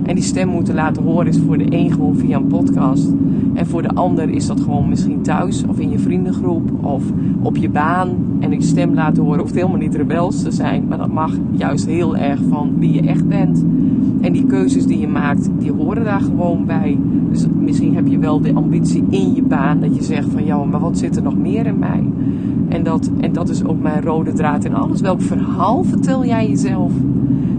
En 0.03 0.15
die 0.15 0.23
stem 0.23 0.47
moeten 0.47 0.75
laten 0.75 1.03
horen 1.03 1.27
is 1.27 1.39
voor 1.45 1.57
de 1.57 1.65
een 1.69 1.91
gewoon 1.91 2.15
via 2.15 2.37
een 2.37 2.47
podcast. 2.47 3.11
En 3.57 3.67
voor 3.67 3.81
de 3.81 3.93
ander 3.93 4.29
is 4.29 4.47
dat 4.47 4.59
gewoon 4.59 4.89
misschien 4.89 5.21
thuis 5.21 5.63
of 5.67 5.79
in 5.79 5.89
je 5.89 5.99
vriendengroep 5.99 6.71
of 6.81 7.03
op 7.41 7.57
je 7.57 7.69
baan. 7.69 8.09
En 8.39 8.49
die 8.49 8.61
stem 8.61 8.93
laten 8.93 9.23
horen 9.23 9.39
hoeft 9.39 9.55
helemaal 9.55 9.77
niet 9.77 9.95
rebels 9.95 10.41
te 10.41 10.51
zijn. 10.51 10.85
Maar 10.87 10.97
dat 10.97 11.11
mag 11.11 11.33
juist 11.51 11.85
heel 11.85 12.17
erg 12.17 12.39
van 12.49 12.73
wie 12.79 12.93
je 12.93 13.01
echt 13.01 13.27
bent. 13.27 13.65
En 14.21 14.33
die 14.33 14.45
keuzes 14.45 14.85
die 14.85 14.99
je 14.99 15.07
maakt, 15.07 15.49
die 15.59 15.71
horen 15.71 16.03
daar 16.03 16.19
gewoon 16.19 16.65
bij. 16.65 16.97
Dus 17.29 17.45
misschien 17.59 17.95
heb 17.95 18.07
je 18.07 18.17
wel 18.17 18.41
de 18.41 18.53
ambitie 18.53 19.03
in 19.09 19.33
je 19.33 19.41
baan 19.41 19.79
dat 19.79 19.95
je 19.95 20.03
zegt 20.03 20.29
van 20.31 20.45
ja, 20.45 20.63
maar 20.63 20.79
wat 20.79 20.97
zit 20.97 21.15
er 21.15 21.23
nog 21.23 21.37
meer 21.37 21.65
in 21.65 21.79
mij? 21.79 22.03
En 22.69 22.83
dat, 22.83 23.11
en 23.19 23.33
dat 23.33 23.49
is 23.49 23.65
ook 23.65 23.81
mijn 23.81 24.01
rode 24.01 24.33
draad 24.33 24.65
in 24.65 24.75
alles. 24.75 25.01
Welk 25.01 25.21
verhaal 25.21 25.83
vertel 25.83 26.25
jij 26.25 26.47
jezelf? 26.47 26.91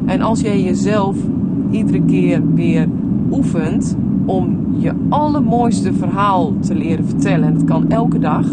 En 0.05 0.21
als 0.21 0.41
jij 0.41 0.63
jezelf 0.63 1.17
iedere 1.71 2.03
keer 2.03 2.43
weer 2.55 2.89
oefent 3.31 3.97
om 4.29 4.57
je 4.79 4.93
allermooiste 5.09 5.93
verhaal 5.93 6.53
te 6.61 6.75
leren 6.75 7.05
vertellen. 7.05 7.49
En 7.49 7.55
dat 7.55 7.65
kan 7.65 7.89
elke 7.91 8.19
dag. 8.19 8.47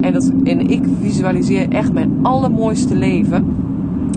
En, 0.00 0.12
dat, 0.12 0.32
en 0.44 0.70
ik 0.70 0.84
visualiseer 1.00 1.68
echt 1.68 1.92
mijn 1.92 2.18
allermooiste 2.22 2.96
leven. 2.96 3.46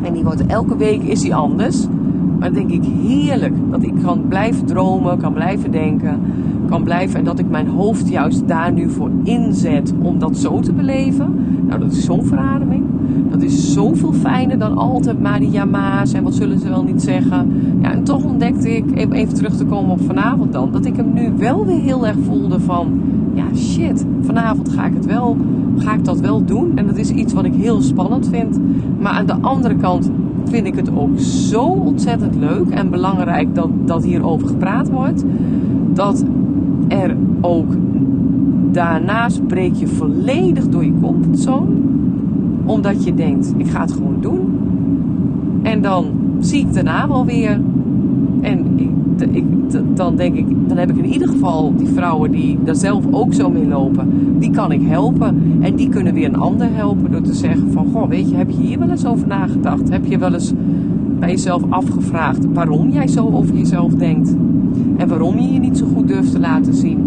En 0.03 0.13
die 0.13 0.23
wordt 0.23 0.45
elke 0.45 0.77
week 0.77 1.01
is 1.01 1.21
die 1.21 1.35
anders. 1.35 1.87
Maar 2.39 2.53
denk 2.53 2.71
ik 2.71 2.83
heerlijk 2.83 3.53
dat 3.71 3.83
ik 3.83 3.93
kan 4.03 4.27
blijven 4.27 4.65
dromen, 4.65 5.17
kan 5.17 5.33
blijven 5.33 5.71
denken, 5.71 6.19
kan 6.69 6.83
blijven. 6.83 7.19
En 7.19 7.25
dat 7.25 7.39
ik 7.39 7.49
mijn 7.49 7.67
hoofd 7.67 8.09
juist 8.09 8.47
daar 8.47 8.73
nu 8.73 8.89
voor 8.89 9.09
inzet 9.23 9.93
om 10.01 10.19
dat 10.19 10.37
zo 10.37 10.59
te 10.59 10.73
beleven. 10.73 11.35
Nou, 11.67 11.79
dat 11.79 11.91
is 11.91 12.05
zo'n 12.05 12.25
verademing. 12.25 12.83
Dat 13.29 13.41
is 13.41 13.73
zoveel 13.73 14.13
fijner 14.13 14.59
dan 14.59 14.77
altijd 14.77 15.21
maar 15.21 15.39
die 15.39 15.49
jama's 15.49 16.13
en 16.13 16.23
wat 16.23 16.35
zullen 16.35 16.59
ze 16.59 16.69
wel 16.69 16.83
niet 16.83 17.01
zeggen. 17.01 17.51
Ja, 17.81 17.91
en 17.91 18.03
toch 18.03 18.23
ontdekte 18.23 18.75
ik, 18.75 19.13
even 19.13 19.33
terug 19.33 19.57
te 19.57 19.65
komen 19.65 19.91
op 19.91 20.01
vanavond 20.01 20.53
dan, 20.53 20.71
dat 20.71 20.85
ik 20.85 20.95
hem 20.95 21.13
nu 21.13 21.31
wel 21.37 21.65
weer 21.65 21.79
heel 21.79 22.07
erg 22.07 22.17
voelde 22.25 22.59
van, 22.59 22.99
ja 23.33 23.45
shit, 23.55 24.05
vanavond 24.21 24.69
ga 24.69 24.85
ik 24.85 24.93
het 24.93 25.05
wel, 25.05 25.37
ga 25.77 25.93
ik 25.93 26.05
dat 26.05 26.19
wel 26.19 26.45
doen. 26.45 26.71
En 26.75 26.85
dat 26.85 26.97
is 26.97 27.09
iets 27.09 27.33
wat 27.33 27.45
ik 27.45 27.53
heel 27.53 27.81
spannend 27.81 28.27
vind. 28.27 28.59
Maar 28.99 29.11
aan 29.11 29.25
de 29.25 29.37
andere 29.41 29.75
kant 29.75 30.11
vind 30.49 30.67
ik 30.67 30.75
het 30.75 30.97
ook 30.97 31.19
zo 31.19 31.63
ontzettend 31.63 32.35
leuk 32.35 32.69
en 32.69 32.89
belangrijk 32.89 33.55
dat, 33.55 33.69
dat 33.85 34.03
hierover 34.03 34.47
gepraat 34.47 34.89
wordt. 34.89 35.23
Dat 35.93 36.25
er 36.87 37.15
ook 37.41 37.73
daarnaast 38.71 39.47
breek 39.47 39.73
je 39.73 39.87
volledig 39.87 40.69
door 40.69 40.85
je 40.85 40.93
comfortzone 41.01 41.75
omdat 42.67 43.03
je 43.03 43.13
denkt, 43.13 43.53
ik 43.57 43.67
ga 43.67 43.81
het 43.81 43.91
gewoon 43.91 44.17
doen. 44.21 44.39
En 45.61 45.81
dan 45.81 46.05
zie 46.39 46.59
ik 46.59 46.73
daarna 46.73 47.07
wel 47.07 47.25
weer. 47.25 47.61
En 48.41 48.65
ik, 48.75 48.89
ik, 49.21 49.43
dan 49.93 50.15
denk 50.15 50.35
ik, 50.35 50.45
dan 50.67 50.77
heb 50.77 50.89
ik 50.89 50.97
in 50.97 51.13
ieder 51.13 51.27
geval 51.27 51.75
die 51.75 51.87
vrouwen 51.87 52.31
die 52.31 52.57
daar 52.63 52.75
zelf 52.75 53.03
ook 53.11 53.33
zo 53.33 53.49
mee 53.49 53.67
lopen. 53.67 54.09
Die 54.39 54.51
kan 54.51 54.71
ik 54.71 54.81
helpen. 54.83 55.57
En 55.59 55.75
die 55.75 55.89
kunnen 55.89 56.13
weer 56.13 56.27
een 56.27 56.35
ander 56.35 56.67
helpen 56.71 57.11
door 57.11 57.21
te 57.21 57.33
zeggen 57.33 57.71
van, 57.71 57.87
goh, 57.93 58.09
weet 58.09 58.29
je, 58.29 58.35
heb 58.35 58.49
je 58.49 58.61
hier 58.61 58.79
wel 58.79 58.89
eens 58.89 59.05
over 59.05 59.27
nagedacht? 59.27 59.89
Heb 59.89 60.05
je 60.05 60.17
wel 60.17 60.33
eens 60.33 60.53
bij 61.19 61.29
jezelf 61.29 61.63
afgevraagd 61.69 62.45
waarom 62.53 62.89
jij 62.89 63.07
zo 63.07 63.29
over 63.29 63.55
jezelf 63.55 63.93
denkt? 63.93 64.35
En 64.97 65.07
waarom 65.07 65.39
je 65.39 65.53
je 65.53 65.59
niet 65.59 65.77
zo 65.77 65.85
goed 65.95 66.07
durft 66.07 66.31
te 66.31 66.39
laten 66.39 66.73
zien? 66.73 66.99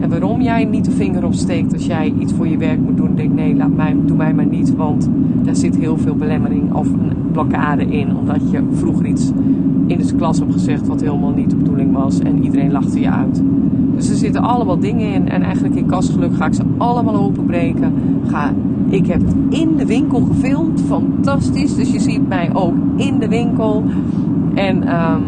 En 0.00 0.08
waarom 0.08 0.40
jij 0.40 0.64
niet 0.64 0.84
de 0.84 0.90
vinger 0.90 1.24
opsteekt 1.24 1.72
als 1.72 1.86
jij 1.86 2.14
iets 2.18 2.32
voor 2.32 2.48
je 2.48 2.56
werk 2.56 2.80
moet 2.80 2.96
doen. 2.96 3.14
Denk 3.14 3.34
nee, 3.34 3.56
laat 3.56 3.76
mij, 3.76 3.96
doe 4.06 4.16
mij 4.16 4.34
maar 4.34 4.46
niet. 4.46 4.76
Want 4.76 5.08
daar 5.42 5.56
zit 5.56 5.76
heel 5.76 5.96
veel 5.96 6.14
belemmering 6.14 6.72
of 6.72 6.86
een 6.92 7.12
blokkade 7.32 7.84
in. 7.84 8.16
Omdat 8.16 8.50
je 8.50 8.62
vroeger 8.72 9.06
iets 9.06 9.32
in 9.86 9.98
de 9.98 10.14
klas 10.16 10.38
hebt 10.38 10.52
gezegd 10.52 10.86
wat 10.86 11.00
helemaal 11.00 11.32
niet 11.32 11.50
de 11.50 11.56
bedoeling 11.56 11.92
was. 11.92 12.18
En 12.18 12.44
iedereen 12.44 12.72
lachte 12.72 13.00
je 13.00 13.10
uit. 13.10 13.42
Dus 13.94 14.10
er 14.10 14.16
zitten 14.16 14.42
allemaal 14.42 14.78
dingen 14.78 15.12
in. 15.12 15.28
En 15.28 15.42
eigenlijk 15.42 15.74
in 15.74 15.86
kastgeluk 15.86 16.34
ga 16.34 16.46
ik 16.46 16.54
ze 16.54 16.62
allemaal 16.76 17.14
openbreken. 17.14 17.92
Ga, 18.26 18.52
ik 18.88 19.06
heb 19.06 19.20
het 19.20 19.34
in 19.48 19.76
de 19.76 19.86
winkel 19.86 20.20
gefilmd. 20.20 20.80
Fantastisch. 20.80 21.74
Dus 21.74 21.92
je 21.92 22.00
ziet 22.00 22.28
mij 22.28 22.50
ook 22.52 22.74
in 22.96 23.18
de 23.18 23.28
winkel. 23.28 23.84
En 24.54 24.76
um, 24.76 25.22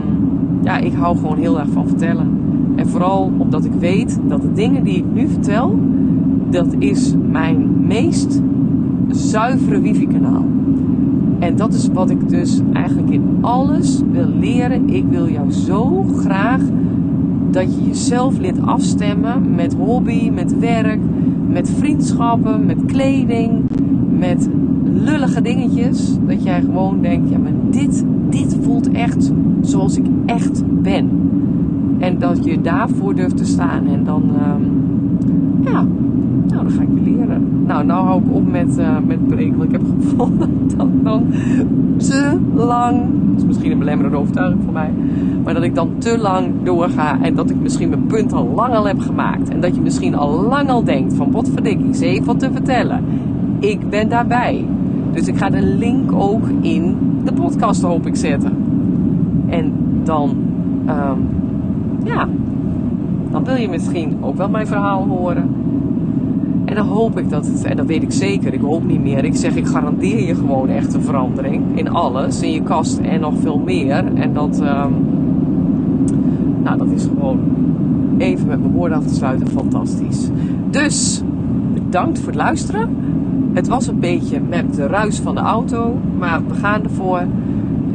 ja, 0.63 0.79
ik 0.79 0.93
hou 0.93 1.17
gewoon 1.17 1.39
heel 1.39 1.59
erg 1.59 1.69
van 1.69 1.89
vertellen. 1.89 2.27
En 2.77 2.89
vooral 2.89 3.33
omdat 3.39 3.65
ik 3.65 3.73
weet 3.79 4.19
dat 4.29 4.43
de 4.43 4.53
dingen 4.53 4.85
die 4.85 4.97
ik 4.97 5.05
nu 5.15 5.29
vertel, 5.29 5.79
dat 6.51 6.75
is 6.79 7.15
mijn 7.31 7.87
meest 7.87 8.41
zuivere 9.09 9.81
wifi-kanaal. 9.81 10.45
En 11.39 11.57
dat 11.57 11.75
is 11.75 11.89
wat 11.93 12.11
ik 12.11 12.29
dus 12.29 12.61
eigenlijk 12.73 13.11
in 13.11 13.39
alles 13.41 14.03
wil 14.13 14.29
leren. 14.39 14.89
Ik 14.89 15.05
wil 15.11 15.29
jou 15.29 15.51
zo 15.51 16.05
graag 16.17 16.61
dat 17.51 17.75
je 17.75 17.87
jezelf 17.87 18.39
leert 18.39 18.63
afstemmen 18.63 19.55
met 19.55 19.75
hobby, 19.75 20.31
met 20.31 20.59
werk, 20.59 21.01
met 21.49 21.71
vriendschappen, 21.71 22.67
met 22.67 22.85
kleding, 22.87 23.63
met 24.19 24.49
lullige 24.85 25.43
dingetjes. 25.43 26.17
Dat 26.27 26.43
jij 26.43 26.61
gewoon 26.61 27.01
denkt, 27.01 27.31
ja 27.31 27.39
maar 27.39 27.53
dit, 27.71 28.05
dit 28.31 28.57
voelt 28.61 28.91
echt 28.91 29.33
zoals 29.61 29.97
ik 29.99 30.07
echt 30.27 30.63
ben. 30.83 31.11
En 31.99 32.19
dat 32.19 32.45
je 32.45 32.61
daarvoor 32.61 33.15
durft 33.15 33.37
te 33.37 33.45
staan. 33.45 33.87
En 33.87 34.05
dan, 34.05 34.23
um, 34.23 34.78
nou, 35.73 35.87
dan 36.47 36.71
ga 36.71 36.83
ik 36.83 36.89
weer 36.89 37.15
leren. 37.15 37.65
Nou, 37.67 37.85
nou 37.85 38.07
hou 38.07 38.23
ik 38.23 38.35
op 38.35 38.51
met, 38.51 38.79
uh, 38.79 38.97
met 39.07 39.29
breken. 39.29 39.63
Ik 39.63 39.73
heb 39.73 39.83
gevonden 40.01 40.51
dat 40.77 40.89
dan 41.03 41.27
te 41.97 42.39
lang, 42.55 43.01
dat 43.31 43.37
is 43.37 43.45
misschien 43.45 43.71
een 43.71 43.79
belemmerende 43.79 44.17
overtuiging 44.17 44.63
voor 44.65 44.73
mij, 44.73 44.91
maar 45.45 45.55
dat 45.55 45.63
ik 45.63 45.75
dan 45.75 45.91
te 45.99 46.19
lang 46.19 46.47
doorga 46.63 47.21
en 47.23 47.35
dat 47.35 47.51
ik 47.51 47.57
misschien 47.61 47.89
mijn 47.89 48.07
punt 48.07 48.33
al 48.33 48.53
lang 48.55 48.75
al 48.75 48.87
heb 48.87 49.01
gemaakt. 49.01 49.49
En 49.49 49.61
dat 49.61 49.75
je 49.75 49.81
misschien 49.81 50.15
al 50.15 50.43
lang 50.43 50.69
al 50.69 50.85
denkt 50.85 51.15
van, 51.15 51.31
wat 51.31 51.49
verdikking, 51.49 51.97
ze 51.97 52.21
wat 52.25 52.39
te 52.39 52.51
vertellen. 52.53 53.05
Ik 53.59 53.91
ben 53.91 54.09
daarbij. 54.09 54.65
Dus 55.13 55.27
ik 55.27 55.37
ga 55.37 55.51
de 55.51 55.63
link 55.63 56.13
ook 56.13 56.49
in 56.61 56.97
de 57.25 57.33
podcast 57.33 57.83
hoop 57.83 58.07
ik 58.07 58.17
zetten. 58.17 58.53
En 59.47 59.73
dan 60.05 60.37
um, 60.89 61.27
ja, 62.05 62.29
dan 63.31 63.45
wil 63.45 63.55
je 63.57 63.69
misschien 63.69 64.17
ook 64.21 64.37
wel 64.37 64.49
mijn 64.49 64.67
verhaal 64.67 65.07
horen. 65.07 65.58
En 66.69 66.75
dan 66.75 66.87
hoop 66.87 67.19
ik 67.19 67.31
dat 67.31 67.47
het, 67.47 67.65
en 67.65 67.77
dat 67.77 67.87
weet 67.87 68.03
ik 68.03 68.13
zeker, 68.13 68.55
ik 68.55 68.61
hoop 68.61 68.87
niet 68.87 69.03
meer. 69.03 69.25
Ik 69.25 69.37
zeg, 69.37 69.55
ik 69.55 69.67
garandeer 69.67 70.27
je 70.27 70.35
gewoon 70.35 70.69
echt 70.69 70.95
een 70.95 71.03
verandering 71.03 71.63
in 71.75 71.91
alles, 71.91 72.43
in 72.43 72.53
je 72.53 72.63
kast 72.63 72.99
en 72.99 73.21
nog 73.21 73.35
veel 73.41 73.59
meer. 73.59 74.05
En 74.15 74.33
dat, 74.35 74.61
um, 74.61 74.95
nou, 76.63 76.79
dat 76.79 76.91
is 76.95 77.03
gewoon 77.03 77.39
even 78.19 78.47
met 78.47 78.61
mijn 78.61 78.73
woorden 78.73 78.99
af 78.99 79.07
te 79.07 79.15
sluiten 79.15 79.49
fantastisch. 79.49 80.29
Dus, 80.71 81.23
bedankt 81.75 82.19
voor 82.19 82.29
het 82.29 82.37
luisteren. 82.37 82.97
Het 83.53 83.69
was 83.69 83.87
een 83.87 84.01
beetje 84.01 84.41
met 84.49 84.75
de 84.75 84.87
ruis 84.87 85.19
van 85.19 85.35
de 85.35 85.41
auto, 85.41 85.97
maar 86.19 86.41
we 86.49 86.55
gaan 86.55 86.83
ervoor. 86.83 87.23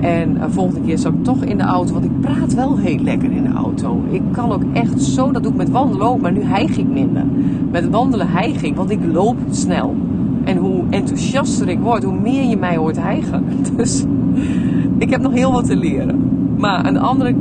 En 0.03 0.37
uh, 0.37 0.43
volgende 0.49 0.81
keer 0.81 0.97
zal 0.97 1.11
ik 1.11 1.23
toch 1.23 1.43
in 1.43 1.57
de 1.57 1.63
auto, 1.63 1.93
want 1.93 2.05
ik 2.05 2.21
praat 2.21 2.53
wel 2.53 2.77
heel 2.77 2.97
lekker 2.97 3.31
in 3.31 3.43
de 3.43 3.53
auto. 3.53 4.03
Ik 4.09 4.21
kan 4.31 4.51
ook 4.51 4.63
echt 4.73 5.01
zo, 5.01 5.31
dat 5.31 5.43
doe 5.43 5.51
ik 5.51 5.57
met 5.57 5.69
wandelen 5.69 6.07
ook, 6.07 6.21
maar 6.21 6.31
nu 6.31 6.41
hijg 6.41 6.77
ik 6.77 6.87
minder. 6.87 7.25
Met 7.71 7.89
wandelen 7.89 8.29
hijg 8.29 8.61
ik, 8.61 8.75
want 8.75 8.89
ik 8.89 8.99
loop 9.11 9.35
snel. 9.49 9.95
En 10.43 10.57
hoe 10.57 10.83
enthousiaster 10.89 11.69
ik 11.69 11.79
word, 11.79 12.03
hoe 12.03 12.19
meer 12.19 12.43
je 12.49 12.57
mij 12.57 12.75
hoort 12.75 12.99
hijgen. 12.99 13.43
Dus 13.75 14.05
ik 14.97 15.09
heb 15.09 15.21
nog 15.21 15.33
heel 15.33 15.51
wat 15.51 15.65
te 15.65 15.75
leren. 15.75 16.33
Maar 16.63 16.84
aan 16.84 16.93
de 16.93 16.99
andere 16.99 17.36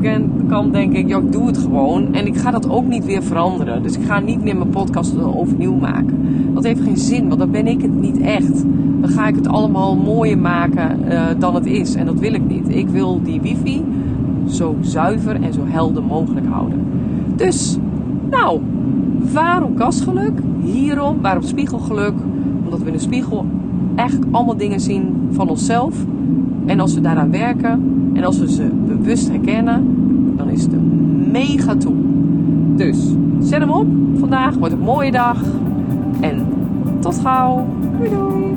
kant 0.48 0.72
denk 0.72 0.92
ik, 0.92 1.08
ja, 1.08 1.18
ik 1.18 1.32
doe 1.32 1.46
het 1.46 1.58
gewoon. 1.58 2.14
En 2.14 2.26
ik 2.26 2.36
ga 2.36 2.50
dat 2.50 2.68
ook 2.68 2.86
niet 2.86 3.04
weer 3.04 3.22
veranderen. 3.22 3.82
Dus 3.82 3.96
ik 3.96 4.04
ga 4.04 4.20
niet 4.20 4.42
meer 4.42 4.56
mijn 4.56 4.68
podcast 4.68 5.22
overnieuw 5.22 5.74
maken. 5.74 6.18
Dat 6.54 6.64
heeft 6.64 6.80
geen 6.80 6.96
zin, 6.96 7.28
want 7.28 7.40
dan 7.40 7.50
ben 7.50 7.66
ik 7.66 7.82
het 7.82 8.00
niet 8.00 8.20
echt. 8.20 8.64
Dan 9.00 9.10
ga 9.10 9.26
ik 9.26 9.34
het 9.34 9.48
allemaal 9.48 9.96
mooier 9.96 10.38
maken 10.38 10.98
uh, 11.08 11.24
dan 11.38 11.54
het 11.54 11.66
is. 11.66 11.94
En 11.94 12.06
dat 12.06 12.18
wil 12.18 12.34
ik 12.34 12.46
niet. 12.46 12.68
Ik 12.68 12.88
wil 12.88 13.20
die 13.22 13.40
wifi 13.40 13.84
zo 14.48 14.76
zuiver 14.80 15.42
en 15.42 15.52
zo 15.52 15.60
helder 15.64 16.02
mogelijk 16.02 16.46
houden. 16.46 16.86
Dus, 17.36 17.78
nou, 18.30 18.60
waarom 19.32 19.74
kastgeluk? 19.74 20.40
Hierom, 20.62 21.20
waarom 21.20 21.42
spiegelgeluk? 21.42 22.14
Omdat 22.64 22.80
we 22.80 22.86
in 22.86 22.92
de 22.92 22.98
spiegel 22.98 23.46
echt 23.94 24.18
allemaal 24.30 24.56
dingen 24.56 24.80
zien 24.80 25.28
van 25.30 25.48
onszelf. 25.48 26.04
En 26.66 26.80
als 26.80 26.94
we 26.94 27.00
daaraan 27.00 27.30
werken 27.30 27.91
en 28.14 28.24
als 28.24 28.38
we 28.38 28.52
ze 28.52 28.70
bewust 28.86 29.28
herkennen, 29.28 29.86
dan 30.36 30.48
is 30.48 30.62
het 30.62 30.72
een 30.72 31.30
mega 31.30 31.76
tool. 31.76 31.96
Dus 32.76 32.98
zet 33.40 33.60
hem 33.60 33.70
op. 33.70 33.86
Vandaag 34.14 34.54
wordt 34.54 34.74
een 34.74 34.80
mooie 34.80 35.10
dag. 35.10 35.42
En 36.20 36.46
tot 37.00 37.18
gauw. 37.18 37.66
Doei 37.98 38.10
doei. 38.10 38.56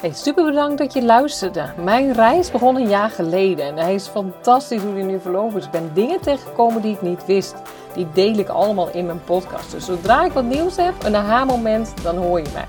Hey, 0.00 0.12
super 0.12 0.44
bedankt 0.44 0.78
dat 0.78 0.92
je 0.92 1.04
luisterde. 1.04 1.64
Mijn 1.84 2.12
reis 2.12 2.50
begon 2.50 2.76
een 2.76 2.88
jaar 2.88 3.10
geleden 3.10 3.66
en 3.66 3.76
hij 3.76 3.94
is 3.94 4.06
fantastisch 4.06 4.82
hoe 4.82 4.94
die 4.94 5.04
nu 5.04 5.20
verlopen 5.20 5.58
is. 5.58 5.64
Ik 5.64 5.70
ben 5.70 5.90
dingen 5.94 6.20
tegengekomen 6.20 6.82
die 6.82 6.92
ik 6.92 7.02
niet 7.02 7.26
wist. 7.26 7.54
Die 7.94 8.06
deel 8.12 8.34
ik 8.34 8.48
allemaal 8.48 8.88
in 8.92 9.06
mijn 9.06 9.24
podcast. 9.24 9.70
Dus 9.70 9.84
zodra 9.84 10.24
ik 10.24 10.32
wat 10.32 10.44
nieuws 10.44 10.76
heb, 10.76 10.94
een 11.04 11.16
aha-moment, 11.16 11.92
dan 12.02 12.16
hoor 12.16 12.38
je 12.38 12.50
mij. 12.52 12.66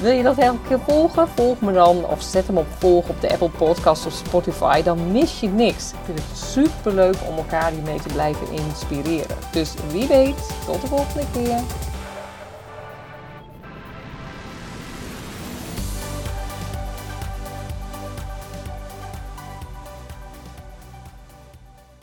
Wil 0.00 0.12
je 0.12 0.22
dat 0.22 0.38
elke 0.38 0.68
keer 0.68 0.80
volgen? 0.80 1.28
Volg 1.28 1.60
me 1.60 1.72
dan 1.72 2.06
of 2.06 2.22
zet 2.22 2.46
hem 2.46 2.56
op 2.56 2.66
volg 2.78 3.08
op 3.08 3.20
de 3.20 3.30
Apple 3.30 3.48
Podcast 3.48 4.06
of 4.06 4.12
Spotify. 4.12 4.82
Dan 4.82 5.12
mis 5.12 5.40
je 5.40 5.48
niks. 5.48 5.90
Ik 5.90 5.98
vind 6.04 6.18
het 6.18 6.38
super 6.38 6.94
leuk 6.94 7.16
om 7.28 7.36
elkaar 7.36 7.70
hiermee 7.70 8.00
te 8.00 8.12
blijven 8.12 8.52
inspireren. 8.52 9.36
Dus 9.52 9.74
wie 9.90 10.06
weet, 10.06 10.50
tot 10.66 10.80
de 10.80 10.86
volgende 10.86 11.26
keer. 11.32 11.60